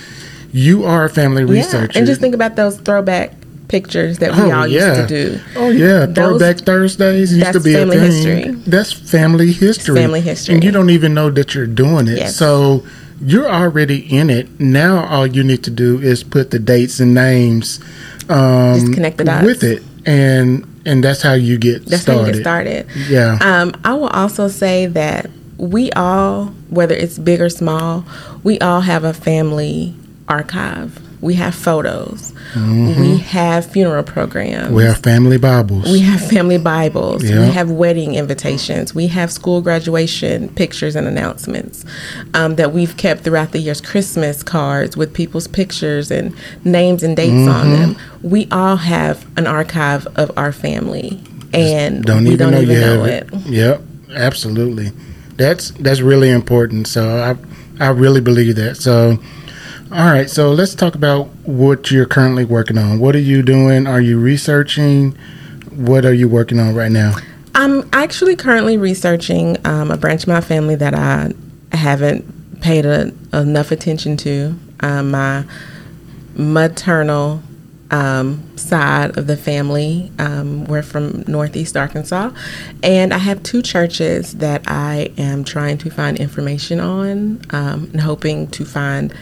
You 0.53 0.85
are 0.85 1.05
a 1.07 1.11
family 1.11 1.45
researcher. 1.45 1.93
Yeah. 1.95 1.99
And 1.99 2.07
just 2.07 2.21
think 2.21 2.35
about 2.35 2.55
those 2.57 2.77
throwback 2.79 3.33
pictures 3.73 4.19
that 4.19 4.31
we 4.37 4.43
Oh, 4.43 4.53
all 4.57 4.67
yeah. 4.69 4.89
used 4.99 5.09
to 5.09 5.15
do. 5.19 5.41
Oh 5.57 5.71
yeah, 5.71 6.05
Those- 6.07 6.15
Throwback 6.15 6.59
Thursdays 6.59 7.35
used 7.37 7.53
to 7.55 7.61
be 7.61 7.73
family 7.73 7.97
a 7.97 8.01
thing. 8.01 8.13
history. 8.13 8.45
That's 8.67 8.93
family 8.93 9.51
history. 9.53 9.97
family 9.97 10.21
history. 10.21 10.55
and 10.55 10.63
you 10.65 10.71
don't 10.71 10.91
even 10.91 11.15
know 11.15 11.31
that 11.31 11.55
you're 11.55 11.67
doing 11.85 12.07
it. 12.07 12.19
Yes. 12.19 12.37
So 12.37 12.85
you're 13.25 13.49
already 13.51 13.99
in 14.19 14.29
it. 14.31 14.47
Now 14.61 15.05
all 15.07 15.27
you 15.27 15.43
need 15.43 15.63
to 15.65 15.71
do 15.71 15.99
is 16.01 16.23
put 16.23 16.51
the 16.51 16.59
dates 16.59 17.01
and 17.01 17.15
names, 17.15 17.81
um, 18.29 18.75
Just 18.79 18.93
connect 18.93 19.17
the 19.19 19.25
dots. 19.25 19.47
with 19.47 19.63
it, 19.65 19.83
and 20.05 20.67
and 20.85 21.03
that's 21.03 21.23
how 21.23 21.33
you 21.35 21.57
get 21.59 21.87
That's 21.87 22.03
started. 22.03 22.21
how 22.21 22.27
you 22.27 22.33
get 22.35 22.41
started. 22.43 22.87
Yeah. 23.09 23.39
Um, 23.41 23.73
I 23.85 23.95
will 23.95 24.09
also 24.23 24.49
say 24.49 24.87
that 24.87 25.31
we 25.57 25.91
all, 25.93 26.47
whether 26.71 26.95
it's 26.95 27.19
big 27.19 27.41
or 27.41 27.49
small, 27.49 28.05
we 28.43 28.59
all 28.59 28.81
have 28.83 29.05
a 29.05 29.15
family 29.15 29.95
archive. 30.29 30.99
We 31.23 31.35
have 31.35 31.55
photos. 31.55 32.33
We 32.57 33.19
have 33.19 33.65
funeral 33.65 34.03
programs. 34.03 34.67
Mm-hmm. 34.67 34.75
we 34.75 34.83
have 34.83 34.99
family 34.99 35.39
Bibles. 35.39 35.85
We 35.85 36.01
have 36.01 36.21
family 36.29 36.59
Bibles. 36.59 37.23
Yeah. 37.25 37.41
We 37.47 37.53
have 37.53 37.71
wedding 37.71 38.17
invitations. 38.17 38.95
We 38.95 39.07
have 39.07 39.31
school 39.33 39.63
graduation 39.63 40.49
pictures 40.51 40.97
and 40.97 41.07
announcements 41.07 41.85
um, 42.35 42.57
that 42.57 42.73
we've 42.73 42.97
kept 42.97 43.23
throughout 43.23 43.53
the 43.53 43.61
years. 43.61 43.81
Christmas 43.81 44.43
cards 44.43 44.97
with 44.97 45.15
people's 45.15 45.47
pictures 45.47 46.11
and 46.11 46.35
names 46.65 47.03
and 47.03 47.17
dates 47.17 47.49
on 47.49 47.67
Mm-hmm. 47.67 47.73
them. 47.93 47.97
We 48.23 48.49
all 48.51 48.77
have 48.77 49.25
an 49.39 49.47
archive 49.47 50.07
of 50.17 50.31
our 50.37 50.53
family, 50.53 51.23
and 51.55 52.05
don't 52.05 52.25
we 52.25 52.33
even 52.35 52.39
don't 52.39 52.51
know 52.53 52.61
even 52.61 52.81
know 52.81 53.05
it. 53.05 53.29
it. 53.33 53.47
Yep, 53.47 53.81
absolutely. 54.15 54.91
That's 55.37 55.71
that's 55.73 56.01
really 56.01 56.31
important. 56.31 56.89
So 56.89 57.03
I 57.19 57.85
I 57.85 57.89
really 57.91 58.21
believe 58.21 58.57
that. 58.57 58.77
So 58.77 59.19
all 59.93 60.11
right, 60.11 60.31
so 60.31 60.53
let's 60.53 60.75
talk 60.75 60.95
about 60.95 61.27
what 61.45 61.91
you're 61.91 62.07
currently 62.07 62.47
working 62.47 62.79
on. 62.79 62.99
What 62.99 63.15
are 63.15 63.21
you 63.21 63.43
doing? 63.43 63.87
Are 63.87 64.01
you 64.01 64.19
researching? 64.19 65.13
What 65.71 66.07
are 66.07 66.15
you 66.15 66.31
working 66.31 66.59
on 66.59 66.75
right 66.75 66.91
now? 66.91 67.17
I'm 67.55 67.87
actually 67.93 68.35
currently 68.35 68.79
researching 68.79 69.59
um, 69.67 69.91
a 69.91 69.99
branch 69.99 70.23
of 70.23 70.29
my 70.29 70.41
family 70.41 70.77
that 70.77 70.95
I 70.95 71.33
haven't 71.77 72.63
paid 72.63 72.87
a, 72.87 73.13
enough 73.35 73.71
attention 73.71 74.17
to. 74.19 74.59
Um, 74.81 75.11
my 75.11 75.45
maternal 76.35 77.43
um, 77.91 78.57
side 78.57 79.19
of 79.19 79.27
the 79.27 79.37
family. 79.37 80.11
Um, 80.19 80.65
we're 80.65 80.83
from 80.83 81.23
Northeast 81.29 81.77
Arkansas, 81.77 82.31
and 82.83 83.13
I 83.13 83.19
have 83.19 83.43
two 83.43 83.61
churches 83.61 84.39
that 84.39 84.63
I 84.67 85.13
am 85.19 85.45
trying 85.45 85.77
to 85.79 85.91
find 85.91 86.19
information 86.19 86.81
on 86.81 87.43
um, 87.51 87.91
and 87.93 88.01
hoping 88.01 88.49
to 88.53 88.65
find 88.65 89.13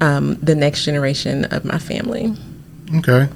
um, 0.00 0.34
the 0.36 0.54
next 0.54 0.84
generation 0.84 1.44
of 1.46 1.64
my 1.64 1.78
family. 1.78 2.34
Okay. 2.96 3.28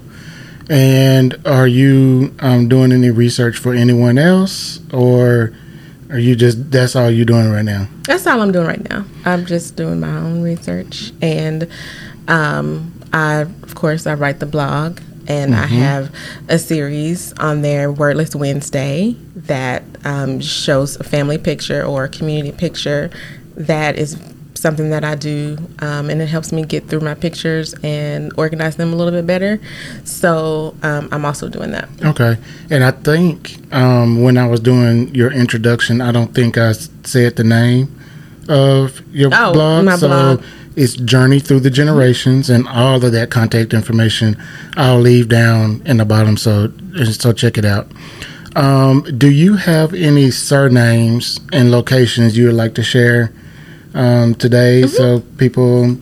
And 0.68 1.36
are 1.46 1.66
you 1.66 2.34
um, 2.38 2.68
doing 2.68 2.92
any 2.92 3.10
research 3.10 3.58
for 3.58 3.74
anyone 3.74 4.18
else, 4.18 4.78
or 4.92 5.52
are 6.10 6.18
you 6.18 6.36
just 6.36 6.70
that's 6.70 6.94
all 6.94 7.10
you're 7.10 7.24
doing 7.24 7.50
right 7.50 7.64
now? 7.64 7.88
That's 8.04 8.24
all 8.26 8.40
I'm 8.40 8.52
doing 8.52 8.68
right 8.68 8.88
now. 8.88 9.04
I'm 9.24 9.46
just 9.46 9.74
doing 9.74 9.98
my 9.98 10.16
own 10.16 10.42
research, 10.42 11.12
and 11.20 11.68
um, 12.28 12.92
I, 13.12 13.40
of 13.40 13.74
course, 13.74 14.06
I 14.06 14.14
write 14.14 14.38
the 14.38 14.46
blog, 14.46 15.00
and 15.26 15.56
I 15.56 15.66
have 15.66 16.14
a 16.48 16.58
series 16.58 17.32
on 17.34 17.62
there, 17.62 17.90
Wordless 17.90 18.36
Wednesday, 18.36 19.16
that 19.34 19.82
um, 20.04 20.40
shows 20.40 20.96
a 21.00 21.04
family 21.04 21.38
picture 21.38 21.84
or 21.84 22.04
a 22.04 22.08
community 22.08 22.52
picture 22.52 23.10
that 23.56 23.98
is 23.98 24.20
something 24.60 24.90
that 24.90 25.04
I 25.04 25.14
do, 25.14 25.56
um, 25.80 26.10
and 26.10 26.20
it 26.20 26.28
helps 26.28 26.52
me 26.52 26.64
get 26.64 26.88
through 26.88 27.00
my 27.00 27.14
pictures 27.14 27.74
and 27.82 28.32
organize 28.36 28.76
them 28.76 28.92
a 28.92 28.96
little 28.96 29.12
bit 29.12 29.26
better. 29.26 29.58
So 30.04 30.74
um, 30.82 31.08
I'm 31.12 31.24
also 31.24 31.48
doing 31.48 31.70
that. 31.72 31.88
Okay. 32.04 32.36
And 32.70 32.84
I 32.84 32.90
think 32.90 33.56
um, 33.74 34.22
when 34.22 34.36
I 34.38 34.46
was 34.46 34.60
doing 34.60 35.14
your 35.14 35.32
introduction, 35.32 36.00
I 36.00 36.12
don't 36.12 36.34
think 36.34 36.58
I 36.58 36.72
said 36.72 37.36
the 37.36 37.44
name 37.44 37.94
of 38.48 39.00
your 39.14 39.30
Oh, 39.32 39.52
blog. 39.52 39.84
my 39.84 39.96
so 39.96 40.08
blog. 40.08 40.42
it's 40.76 40.94
Journey 40.94 41.40
Through 41.40 41.60
the 41.60 41.70
Generations, 41.70 42.50
and 42.50 42.66
all 42.68 43.02
of 43.04 43.12
that 43.12 43.30
contact 43.30 43.72
information 43.72 44.36
I'll 44.76 45.00
leave 45.00 45.28
down 45.28 45.82
in 45.86 45.96
the 45.98 46.04
bottom. 46.04 46.36
So 46.36 46.72
so 47.12 47.32
check 47.32 47.56
it 47.58 47.64
out. 47.64 47.86
Um, 48.56 49.02
do 49.16 49.30
you 49.30 49.54
have 49.56 49.94
any 49.94 50.30
surnames 50.32 51.38
and 51.52 51.70
locations 51.70 52.36
you 52.36 52.46
would 52.46 52.56
like 52.56 52.74
to 52.74 52.82
share 52.82 53.32
um, 53.94 54.34
today, 54.34 54.82
Mm-hmm. 54.82 54.88
so 54.96 55.20
people 55.38 55.96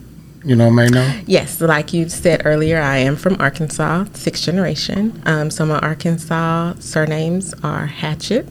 you 0.45 0.55
know 0.57 0.71
may 0.71 0.89
know? 0.89 1.13
Yes, 1.27 1.61
like 1.61 1.93
you 1.93 2.09
said 2.09 2.43
earlier, 2.45 2.81
I 2.81 2.99
am 2.99 3.17
from 3.17 3.37
Arkansas, 3.41 4.05
sixth 4.15 4.45
generation. 4.45 5.21
Um, 5.27 5.51
so 5.51 5.67
my 5.67 5.79
Arkansas 5.81 6.75
surnames 6.79 7.53
are 7.63 7.87
Hatchett, 7.87 8.47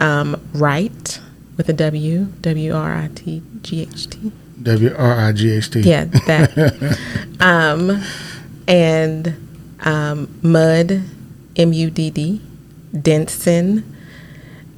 um, 0.00 0.40
Wright 0.52 1.20
with 1.56 1.68
a 1.68 1.72
W, 1.72 2.24
W 2.40 2.74
R 2.74 2.94
I 2.94 3.08
T 3.14 3.42
G 3.62 3.82
H 3.82 4.10
T. 4.10 4.32
W 4.62 4.94
R 4.96 5.18
I 5.28 5.32
G 5.32 5.50
H 5.52 5.70
T. 5.70 5.80
Yeah, 5.80 6.04
that. 6.04 6.98
um, 7.40 8.02
and 8.66 9.34
um, 9.84 10.38
Mudd, 10.42 11.02
M 11.56 11.72
U 11.72 11.90
D 11.90 12.10
D, 12.10 12.40
Denson, 13.00 13.96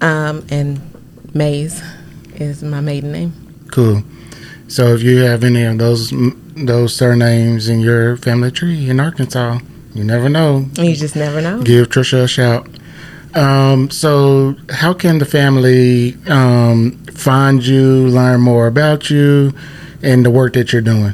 um, 0.00 0.44
and 0.50 0.80
Mays 1.35 1.82
is 2.40 2.62
my 2.62 2.81
maiden 2.81 3.12
name. 3.12 3.33
Cool. 3.70 4.03
So 4.68 4.94
if 4.94 5.03
you 5.03 5.18
have 5.18 5.44
any 5.44 5.64
of 5.64 5.79
those 5.79 6.12
those 6.57 6.94
surnames 6.94 7.68
in 7.68 7.81
your 7.81 8.16
family 8.16 8.51
tree 8.51 8.88
in 8.88 8.99
Arkansas, 8.99 9.59
you 9.94 10.05
never 10.05 10.29
know. 10.29 10.66
You 10.79 10.96
just 10.96 11.16
never 11.16 11.40
know. 11.40 11.62
Give 11.62 11.88
Trisha 11.88 12.25
a 12.25 12.29
shout. 12.29 12.68
Um, 13.35 13.90
so 13.90 14.57
how 14.70 14.94
can 14.94 15.18
the 15.18 15.27
family 15.27 16.16
um, 16.27 16.92
find 17.12 17.64
you, 17.64 18.09
learn 18.09 18.40
more 18.40 18.66
about 18.66 19.11
you, 19.11 19.53
and 20.03 20.25
the 20.25 20.31
work 20.31 20.55
that 20.55 20.72
you're 20.72 20.83
doing? 20.83 21.12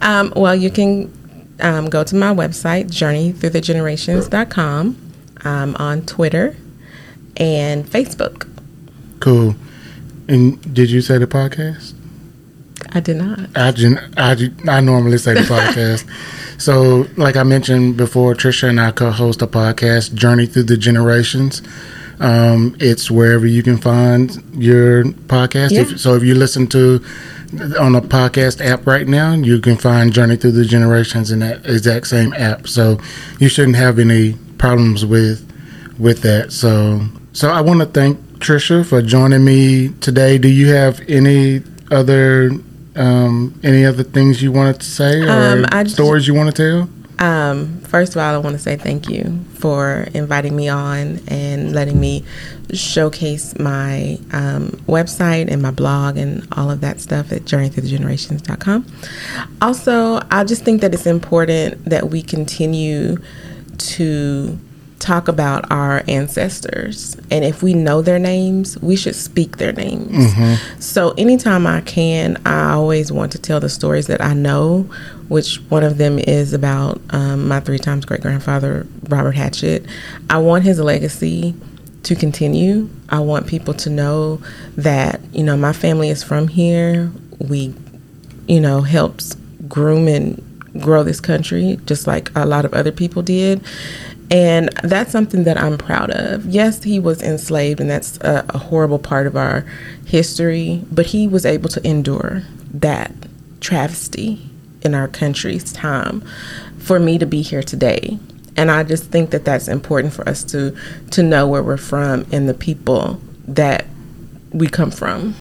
Um, 0.00 0.32
well, 0.34 0.56
you 0.56 0.70
can 0.70 1.12
um, 1.60 1.88
go 1.88 2.02
to 2.04 2.16
my 2.16 2.34
website, 2.34 2.86
journeythroughthegenerations.com, 2.86 4.96
um, 5.44 5.76
on 5.78 6.02
Twitter 6.02 6.56
and 7.36 7.86
Facebook. 7.86 8.48
Cool. 9.20 9.54
And 10.30 10.72
did 10.72 10.92
you 10.92 11.00
say 11.00 11.18
the 11.18 11.26
podcast? 11.26 11.92
I 12.92 13.00
did 13.00 13.16
not. 13.16 13.40
I, 13.56 13.74
I, 14.16 14.50
I 14.68 14.80
normally 14.80 15.18
say 15.18 15.34
the 15.34 15.40
podcast. 15.40 16.08
so, 16.60 17.08
like 17.16 17.34
I 17.34 17.42
mentioned 17.42 17.96
before, 17.96 18.34
Trisha 18.34 18.68
and 18.68 18.80
I 18.80 18.92
co 18.92 19.10
host 19.10 19.42
a 19.42 19.48
podcast, 19.48 20.14
Journey 20.14 20.46
Through 20.46 20.64
the 20.64 20.76
Generations. 20.76 21.62
Um, 22.20 22.76
it's 22.78 23.10
wherever 23.10 23.44
you 23.44 23.64
can 23.64 23.76
find 23.78 24.30
your 24.54 25.02
podcast. 25.04 25.72
Yeah. 25.72 25.80
If, 25.80 26.00
so, 26.00 26.14
if 26.14 26.22
you 26.22 26.36
listen 26.36 26.68
to 26.68 27.04
on 27.80 27.96
a 27.96 28.00
podcast 28.00 28.64
app 28.64 28.86
right 28.86 29.08
now, 29.08 29.32
you 29.32 29.60
can 29.60 29.76
find 29.76 30.12
Journey 30.12 30.36
Through 30.36 30.52
the 30.52 30.64
Generations 30.64 31.32
in 31.32 31.40
that 31.40 31.66
exact 31.66 32.06
same 32.06 32.32
app. 32.34 32.68
So, 32.68 33.00
you 33.40 33.48
shouldn't 33.48 33.76
have 33.76 33.98
any 33.98 34.34
problems 34.58 35.04
with 35.04 35.44
with 35.98 36.22
that. 36.22 36.52
So, 36.52 37.00
so 37.32 37.50
I 37.50 37.62
want 37.62 37.80
to 37.80 37.86
thank 37.86 38.29
Trisha 38.40 38.84
for 38.84 39.02
joining 39.02 39.44
me 39.44 39.90
today. 40.00 40.38
Do 40.38 40.48
you 40.48 40.68
have 40.68 41.00
any 41.08 41.62
other 41.90 42.50
um, 42.96 43.58
any 43.62 43.86
other 43.86 44.02
things 44.02 44.42
you 44.42 44.50
wanted 44.50 44.80
to 44.80 44.86
say 44.86 45.22
or 45.22 45.30
Um, 45.30 45.86
stories 45.86 46.26
you 46.26 46.34
want 46.34 46.54
to 46.54 46.62
tell? 46.62 46.88
Um, 47.20 47.80
first 47.82 48.16
of 48.16 48.22
all, 48.22 48.34
I 48.34 48.38
want 48.38 48.56
to 48.56 48.62
say 48.62 48.76
thank 48.76 49.08
you 49.10 49.38
for 49.54 50.08
inviting 50.14 50.56
me 50.56 50.68
on 50.70 51.20
and 51.28 51.72
letting 51.74 52.00
me 52.00 52.24
showcase 52.72 53.58
my 53.58 54.18
um, 54.32 54.70
website 54.88 55.50
and 55.50 55.60
my 55.60 55.70
blog 55.70 56.16
and 56.16 56.46
all 56.52 56.70
of 56.70 56.80
that 56.80 56.98
stuff 56.98 57.30
at 57.30 57.42
journeythroughthegenerations.com. 57.42 58.86
Also, 59.60 60.20
I 60.30 60.44
just 60.44 60.64
think 60.64 60.80
that 60.80 60.94
it's 60.94 61.06
important 61.06 61.84
that 61.84 62.08
we 62.08 62.22
continue 62.22 63.18
to 63.76 64.58
talk 65.00 65.26
about 65.28 65.70
our 65.72 66.04
ancestors. 66.06 67.16
And 67.30 67.44
if 67.44 67.62
we 67.62 67.74
know 67.74 68.02
their 68.02 68.18
names, 68.18 68.78
we 68.80 68.94
should 68.94 69.16
speak 69.16 69.56
their 69.56 69.72
names. 69.72 70.32
So 70.78 71.10
anytime 71.18 71.66
I 71.66 71.80
can, 71.80 72.40
I 72.46 72.72
always 72.72 73.10
want 73.10 73.32
to 73.32 73.38
tell 73.38 73.58
the 73.58 73.68
stories 73.68 74.06
that 74.06 74.20
I 74.20 74.34
know, 74.34 74.82
which 75.28 75.56
one 75.70 75.82
of 75.82 75.98
them 75.98 76.18
is 76.18 76.52
about 76.52 77.00
um, 77.10 77.48
my 77.48 77.60
three 77.60 77.78
times 77.78 78.04
great 78.04 78.20
grandfather, 78.20 78.86
Robert 79.08 79.32
Hatchett. 79.32 79.84
I 80.28 80.38
want 80.38 80.64
his 80.64 80.78
legacy 80.78 81.54
to 82.04 82.14
continue. 82.14 82.88
I 83.08 83.20
want 83.20 83.46
people 83.46 83.74
to 83.74 83.90
know 83.90 84.40
that, 84.76 85.20
you 85.32 85.42
know, 85.42 85.56
my 85.56 85.72
family 85.72 86.10
is 86.10 86.22
from 86.22 86.46
here. 86.48 87.10
We 87.38 87.74
you 88.50 88.60
know, 88.60 88.80
helps 88.80 89.36
groom 89.68 90.08
and 90.08 90.42
grow 90.80 91.04
this 91.04 91.20
country, 91.20 91.78
just 91.86 92.08
like 92.08 92.30
a 92.34 92.44
lot 92.44 92.64
of 92.64 92.74
other 92.74 92.90
people 92.90 93.22
did. 93.22 93.62
And 94.30 94.70
that's 94.84 95.10
something 95.10 95.42
that 95.44 95.60
I'm 95.60 95.76
proud 95.76 96.10
of. 96.10 96.46
Yes, 96.46 96.84
he 96.84 97.00
was 97.00 97.20
enslaved, 97.20 97.80
and 97.80 97.90
that's 97.90 98.16
a, 98.18 98.44
a 98.50 98.58
horrible 98.58 99.00
part 99.00 99.26
of 99.26 99.36
our 99.36 99.64
history, 100.06 100.84
but 100.92 101.06
he 101.06 101.26
was 101.26 101.44
able 101.44 101.68
to 101.70 101.84
endure 101.86 102.42
that 102.72 103.12
travesty 103.60 104.48
in 104.82 104.94
our 104.94 105.08
country's 105.08 105.72
time 105.72 106.22
for 106.78 106.98
me 106.98 107.18
to 107.18 107.26
be 107.26 107.42
here 107.42 107.62
today. 107.62 108.18
And 108.56 108.70
I 108.70 108.84
just 108.84 109.04
think 109.04 109.30
that 109.30 109.44
that's 109.44 109.68
important 109.68 110.12
for 110.12 110.28
us 110.28 110.44
to 110.44 110.76
to 111.10 111.22
know 111.22 111.48
where 111.48 111.62
we're 111.62 111.76
from 111.76 112.26
and 112.32 112.48
the 112.48 112.54
people 112.54 113.20
that 113.48 113.86
we 114.52 114.66
come 114.66 114.90
from. 114.90 115.36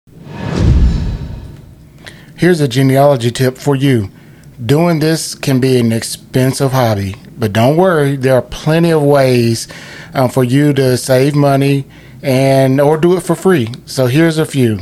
Here's 2.36 2.62
a 2.62 2.68
genealogy 2.68 3.32
tip 3.32 3.58
for 3.58 3.76
you. 3.76 4.10
Doing 4.66 5.00
this 5.00 5.36
can 5.36 5.60
be 5.60 5.78
an 5.80 5.92
expensive 5.92 6.72
hobby, 6.72 7.16
but 7.40 7.54
don't 7.54 7.78
worry, 7.78 8.16
there 8.16 8.36
are 8.36 8.42
plenty 8.42 8.92
of 8.92 9.02
ways 9.02 9.68
um, 10.14 10.30
for 10.30 10.44
you 10.44 10.74
to 10.74 10.98
save 10.98 11.36
money 11.36 11.86
and 12.22 12.82
or 12.82 12.98
do 12.98 13.16
it 13.16 13.22
for 13.22 13.36
free. 13.36 13.70
So 13.86 14.08
here's 14.08 14.38
a 14.38 14.46
few. 14.46 14.82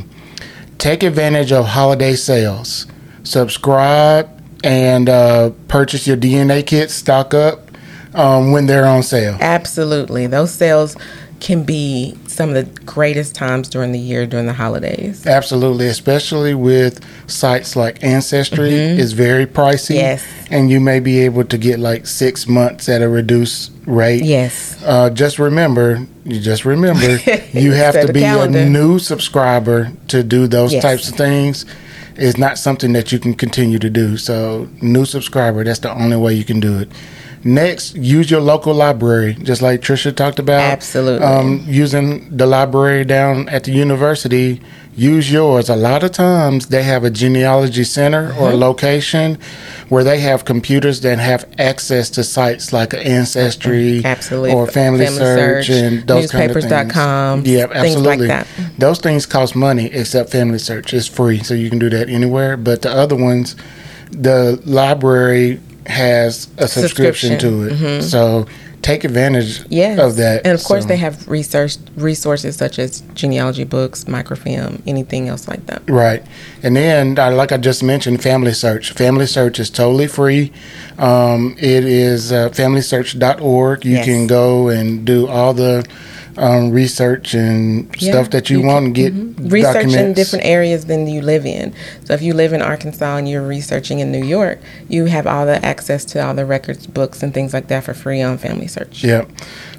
Take 0.78 1.02
advantage 1.02 1.52
of 1.52 1.66
holiday 1.66 2.14
sales. 2.14 2.86
Subscribe 3.22 4.28
and 4.64 5.08
uh, 5.08 5.50
purchase 5.68 6.06
your 6.06 6.16
DNA 6.16 6.66
kits. 6.66 6.94
Stock 6.94 7.34
up 7.34 7.70
um, 8.14 8.52
when 8.52 8.66
they're 8.66 8.86
on 8.86 9.02
sale. 9.02 9.36
Absolutely. 9.40 10.26
Those 10.26 10.52
sales 10.52 10.96
can 11.40 11.62
be 11.62 12.16
some 12.38 12.54
of 12.54 12.54
the 12.54 12.82
greatest 12.84 13.34
times 13.34 13.68
during 13.68 13.90
the 13.90 13.98
year 13.98 14.24
during 14.24 14.46
the 14.46 14.52
holidays. 14.52 15.26
Absolutely, 15.26 15.88
especially 15.88 16.54
with 16.54 17.04
sites 17.28 17.74
like 17.74 18.00
Ancestry 18.04 18.72
is 18.72 19.12
very 19.12 19.44
pricey. 19.44 19.96
Yes. 19.96 20.24
And 20.48 20.70
you 20.70 20.78
may 20.78 21.00
be 21.00 21.18
able 21.18 21.44
to 21.46 21.58
get 21.58 21.80
like 21.80 22.06
six 22.06 22.46
months 22.46 22.88
at 22.88 23.02
a 23.02 23.08
reduced 23.08 23.72
rate. 23.86 24.22
Yes. 24.22 24.80
Uh, 24.84 25.10
just 25.10 25.40
remember, 25.40 26.06
you 26.24 26.38
just 26.38 26.64
remember, 26.64 27.16
you 27.52 27.72
have 27.72 28.06
to 28.06 28.12
be 28.12 28.22
a 28.22 28.46
new 28.46 29.00
subscriber 29.00 29.90
to 30.06 30.22
do 30.22 30.46
those 30.46 30.72
Yes. 30.72 30.82
types 30.82 31.08
of 31.08 31.16
things. 31.16 31.66
It's 32.14 32.38
not 32.38 32.56
something 32.56 32.92
that 32.92 33.10
you 33.10 33.18
can 33.18 33.34
continue 33.34 33.80
to 33.80 33.90
do. 33.90 34.16
So, 34.16 34.68
new 34.80 35.04
subscriber, 35.04 35.64
that's 35.64 35.80
the 35.80 35.90
only 35.92 36.16
way 36.16 36.34
you 36.34 36.44
can 36.44 36.60
do 36.60 36.78
it. 36.78 36.88
Next, 37.44 37.94
use 37.94 38.30
your 38.30 38.40
local 38.40 38.74
library, 38.74 39.34
just 39.34 39.62
like 39.62 39.80
Trisha 39.80 40.14
talked 40.14 40.38
about. 40.38 40.60
Absolutely. 40.60 41.24
Um, 41.26 41.64
using 41.66 42.36
the 42.36 42.46
library 42.46 43.04
down 43.04 43.48
at 43.48 43.64
the 43.64 43.72
university, 43.72 44.60
use 44.96 45.30
yours. 45.32 45.68
A 45.68 45.76
lot 45.76 46.02
of 46.02 46.10
times 46.10 46.66
they 46.66 46.82
have 46.82 47.04
a 47.04 47.10
genealogy 47.10 47.84
center 47.84 48.30
or 48.32 48.48
Mm-hmm. 48.50 48.58
location 48.58 49.38
where 49.88 50.02
they 50.02 50.18
have 50.18 50.44
computers 50.44 51.00
that 51.02 51.18
have 51.18 51.46
access 51.58 52.10
to 52.10 52.24
sites 52.24 52.72
like 52.72 52.92
Ancestry 52.92 54.04
Absolutely. 54.04 54.52
or 54.52 54.66
Family, 54.66 55.04
Family 55.06 55.18
Search, 55.18 55.66
Search, 55.68 55.76
and 55.76 56.06
those 56.08 56.30
kind 56.32 56.50
of 56.50 56.54
things. 56.54 56.64
newspapers.com, 56.64 57.42
Yeah, 57.46 57.66
things 57.68 57.96
like 57.96 58.20
absolutely. 58.20 58.26
that. 58.26 58.46
Those 58.78 58.98
things 58.98 59.24
cost 59.26 59.54
money 59.54 59.86
except 59.86 60.30
Family 60.30 60.58
Search. 60.58 60.92
It's 60.92 61.06
free, 61.06 61.42
so 61.44 61.54
you 61.54 61.70
can 61.70 61.78
do 61.78 61.88
that 61.90 62.08
anywhere. 62.08 62.56
But 62.56 62.82
the 62.82 62.90
other 62.90 63.16
ones, 63.16 63.54
the 64.10 64.60
library 64.66 65.60
has 65.88 66.48
a 66.58 66.68
subscription, 66.68 67.38
Subscription. 67.40 67.70
to 67.70 67.96
it. 67.96 68.02
So 68.02 68.46
take 68.82 69.04
advantage 69.04 69.64
yes. 69.68 69.98
of 69.98 70.16
that. 70.16 70.46
And 70.46 70.58
of 70.58 70.64
course, 70.64 70.84
so. 70.84 70.88
they 70.88 70.96
have 70.96 71.26
research 71.28 71.76
resources 71.96 72.56
such 72.56 72.78
as 72.78 73.00
genealogy 73.14 73.64
books, 73.64 74.06
microfilm, 74.06 74.82
anything 74.86 75.28
else 75.28 75.48
like 75.48 75.64
that. 75.66 75.82
Right. 75.88 76.24
And 76.62 76.76
then, 76.76 77.14
like 77.14 77.52
I 77.52 77.56
just 77.56 77.82
mentioned, 77.82 78.22
Family 78.22 78.52
Search. 78.52 78.92
Family 78.92 79.26
Search 79.26 79.58
is 79.58 79.70
totally 79.70 80.06
free. 80.06 80.52
Um, 80.98 81.56
it 81.58 81.84
is 81.84 82.32
uh, 82.32 82.50
familysearch.org. 82.50 83.84
You 83.84 83.92
yes. 83.92 84.04
can 84.04 84.26
go 84.26 84.68
and 84.68 85.04
do 85.04 85.26
all 85.26 85.54
the 85.54 85.86
um, 86.38 86.70
research 86.70 87.34
and 87.34 87.94
yeah, 88.00 88.12
stuff 88.12 88.30
that 88.30 88.48
you, 88.48 88.60
you 88.60 88.66
want 88.66 88.86
to 88.86 88.92
get 88.92 89.12
mm-hmm. 89.12 89.48
research 89.48 89.92
in 89.92 90.12
different 90.14 90.44
areas 90.44 90.86
than 90.86 91.06
you 91.06 91.20
live 91.20 91.44
in. 91.44 91.74
So 92.04 92.14
if 92.14 92.22
you 92.22 92.32
live 92.32 92.52
in 92.52 92.62
Arkansas 92.62 93.16
and 93.16 93.28
you're 93.28 93.46
researching 93.46 93.98
in 93.98 94.12
New 94.12 94.24
York, 94.24 94.60
you 94.88 95.06
have 95.06 95.26
all 95.26 95.46
the 95.46 95.64
access 95.64 96.04
to 96.06 96.24
all 96.24 96.34
the 96.34 96.46
records, 96.46 96.86
books, 96.86 97.22
and 97.22 97.34
things 97.34 97.52
like 97.52 97.68
that 97.68 97.84
for 97.84 97.94
free 97.94 98.22
on 98.22 98.38
Family 98.38 98.68
Search. 98.68 99.02
Yeah. 99.02 99.26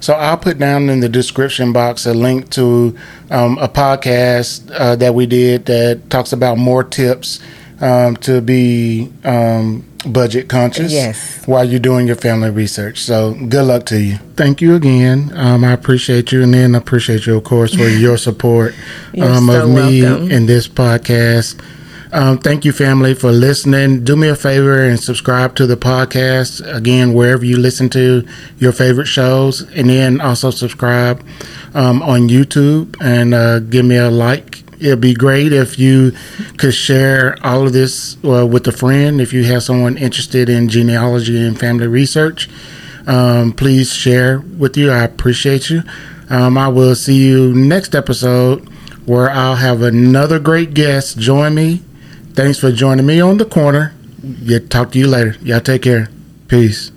So 0.00 0.14
I'll 0.14 0.38
put 0.38 0.58
down 0.58 0.88
in 0.90 1.00
the 1.00 1.08
description 1.08 1.72
box 1.72 2.06
a 2.06 2.14
link 2.14 2.50
to 2.50 2.96
um, 3.30 3.58
a 3.58 3.68
podcast 3.68 4.70
uh, 4.72 4.96
that 4.96 5.14
we 5.14 5.26
did 5.26 5.66
that 5.66 6.10
talks 6.10 6.32
about 6.32 6.58
more 6.58 6.84
tips 6.84 7.40
um, 7.80 8.16
to 8.18 8.40
be 8.40 9.10
um, 9.24 9.84
budget 10.06 10.48
conscious 10.48 10.92
yes. 10.92 11.46
while 11.46 11.64
you're 11.64 11.80
doing 11.80 12.06
your 12.06 12.16
family 12.16 12.50
research. 12.50 12.98
So 12.98 13.34
good 13.34 13.66
luck 13.66 13.86
to 13.86 14.00
you. 14.00 14.16
Thank 14.36 14.60
you 14.60 14.74
again. 14.74 15.32
Um, 15.34 15.64
I 15.64 15.72
appreciate 15.72 16.32
you, 16.32 16.42
and 16.42 16.54
then 16.54 16.74
I 16.74 16.78
appreciate 16.78 17.26
you, 17.26 17.36
of 17.36 17.44
course, 17.44 17.74
for 17.74 17.88
your 17.88 18.16
support 18.28 18.74
um, 19.20 19.46
so 19.46 19.64
of 19.64 19.70
me 19.70 20.02
welcome. 20.02 20.30
in 20.30 20.46
this 20.46 20.68
podcast. 20.68 21.60
Um, 22.12 22.38
thank 22.38 22.64
you, 22.64 22.72
family, 22.72 23.14
for 23.14 23.30
listening. 23.30 24.02
Do 24.02 24.16
me 24.16 24.28
a 24.28 24.34
favor 24.34 24.82
and 24.82 24.98
subscribe 24.98 25.54
to 25.56 25.66
the 25.66 25.76
podcast 25.76 26.60
again 26.74 27.14
wherever 27.14 27.44
you 27.44 27.56
listen 27.56 27.88
to 27.90 28.26
your 28.58 28.72
favorite 28.72 29.06
shows, 29.06 29.62
and 29.74 29.88
then 29.88 30.20
also 30.20 30.50
subscribe 30.50 31.24
um, 31.74 32.02
on 32.02 32.28
YouTube 32.28 32.96
and 33.00 33.32
uh, 33.32 33.60
give 33.60 33.84
me 33.84 33.96
a 33.96 34.10
like 34.10 34.49
it'd 34.80 35.00
be 35.00 35.14
great 35.14 35.52
if 35.52 35.78
you 35.78 36.12
could 36.56 36.74
share 36.74 37.36
all 37.42 37.66
of 37.66 37.72
this 37.72 38.16
uh, 38.24 38.46
with 38.46 38.66
a 38.66 38.72
friend. 38.72 39.20
If 39.20 39.32
you 39.32 39.44
have 39.44 39.62
someone 39.62 39.96
interested 39.96 40.48
in 40.48 40.68
genealogy 40.68 41.40
and 41.46 41.58
family 41.58 41.86
research, 41.86 42.48
um, 43.06 43.52
please 43.52 43.92
share 43.92 44.40
with 44.40 44.76
you. 44.76 44.90
I 44.90 45.04
appreciate 45.04 45.70
you. 45.70 45.82
Um, 46.28 46.56
I 46.56 46.68
will 46.68 46.94
see 46.94 47.26
you 47.26 47.52
next 47.54 47.94
episode 47.94 48.68
where 49.06 49.30
I'll 49.30 49.56
have 49.56 49.82
another 49.82 50.38
great 50.38 50.74
guest 50.74 51.18
join 51.18 51.54
me. 51.54 51.82
Thanks 52.34 52.58
for 52.58 52.70
joining 52.70 53.06
me 53.06 53.20
on 53.20 53.38
the 53.38 53.44
corner. 53.44 53.94
Yeah, 54.22 54.60
talk 54.60 54.92
to 54.92 54.98
you 54.98 55.08
later. 55.08 55.36
Y'all 55.42 55.60
take 55.60 55.82
care. 55.82 56.08
Peace. 56.48 56.92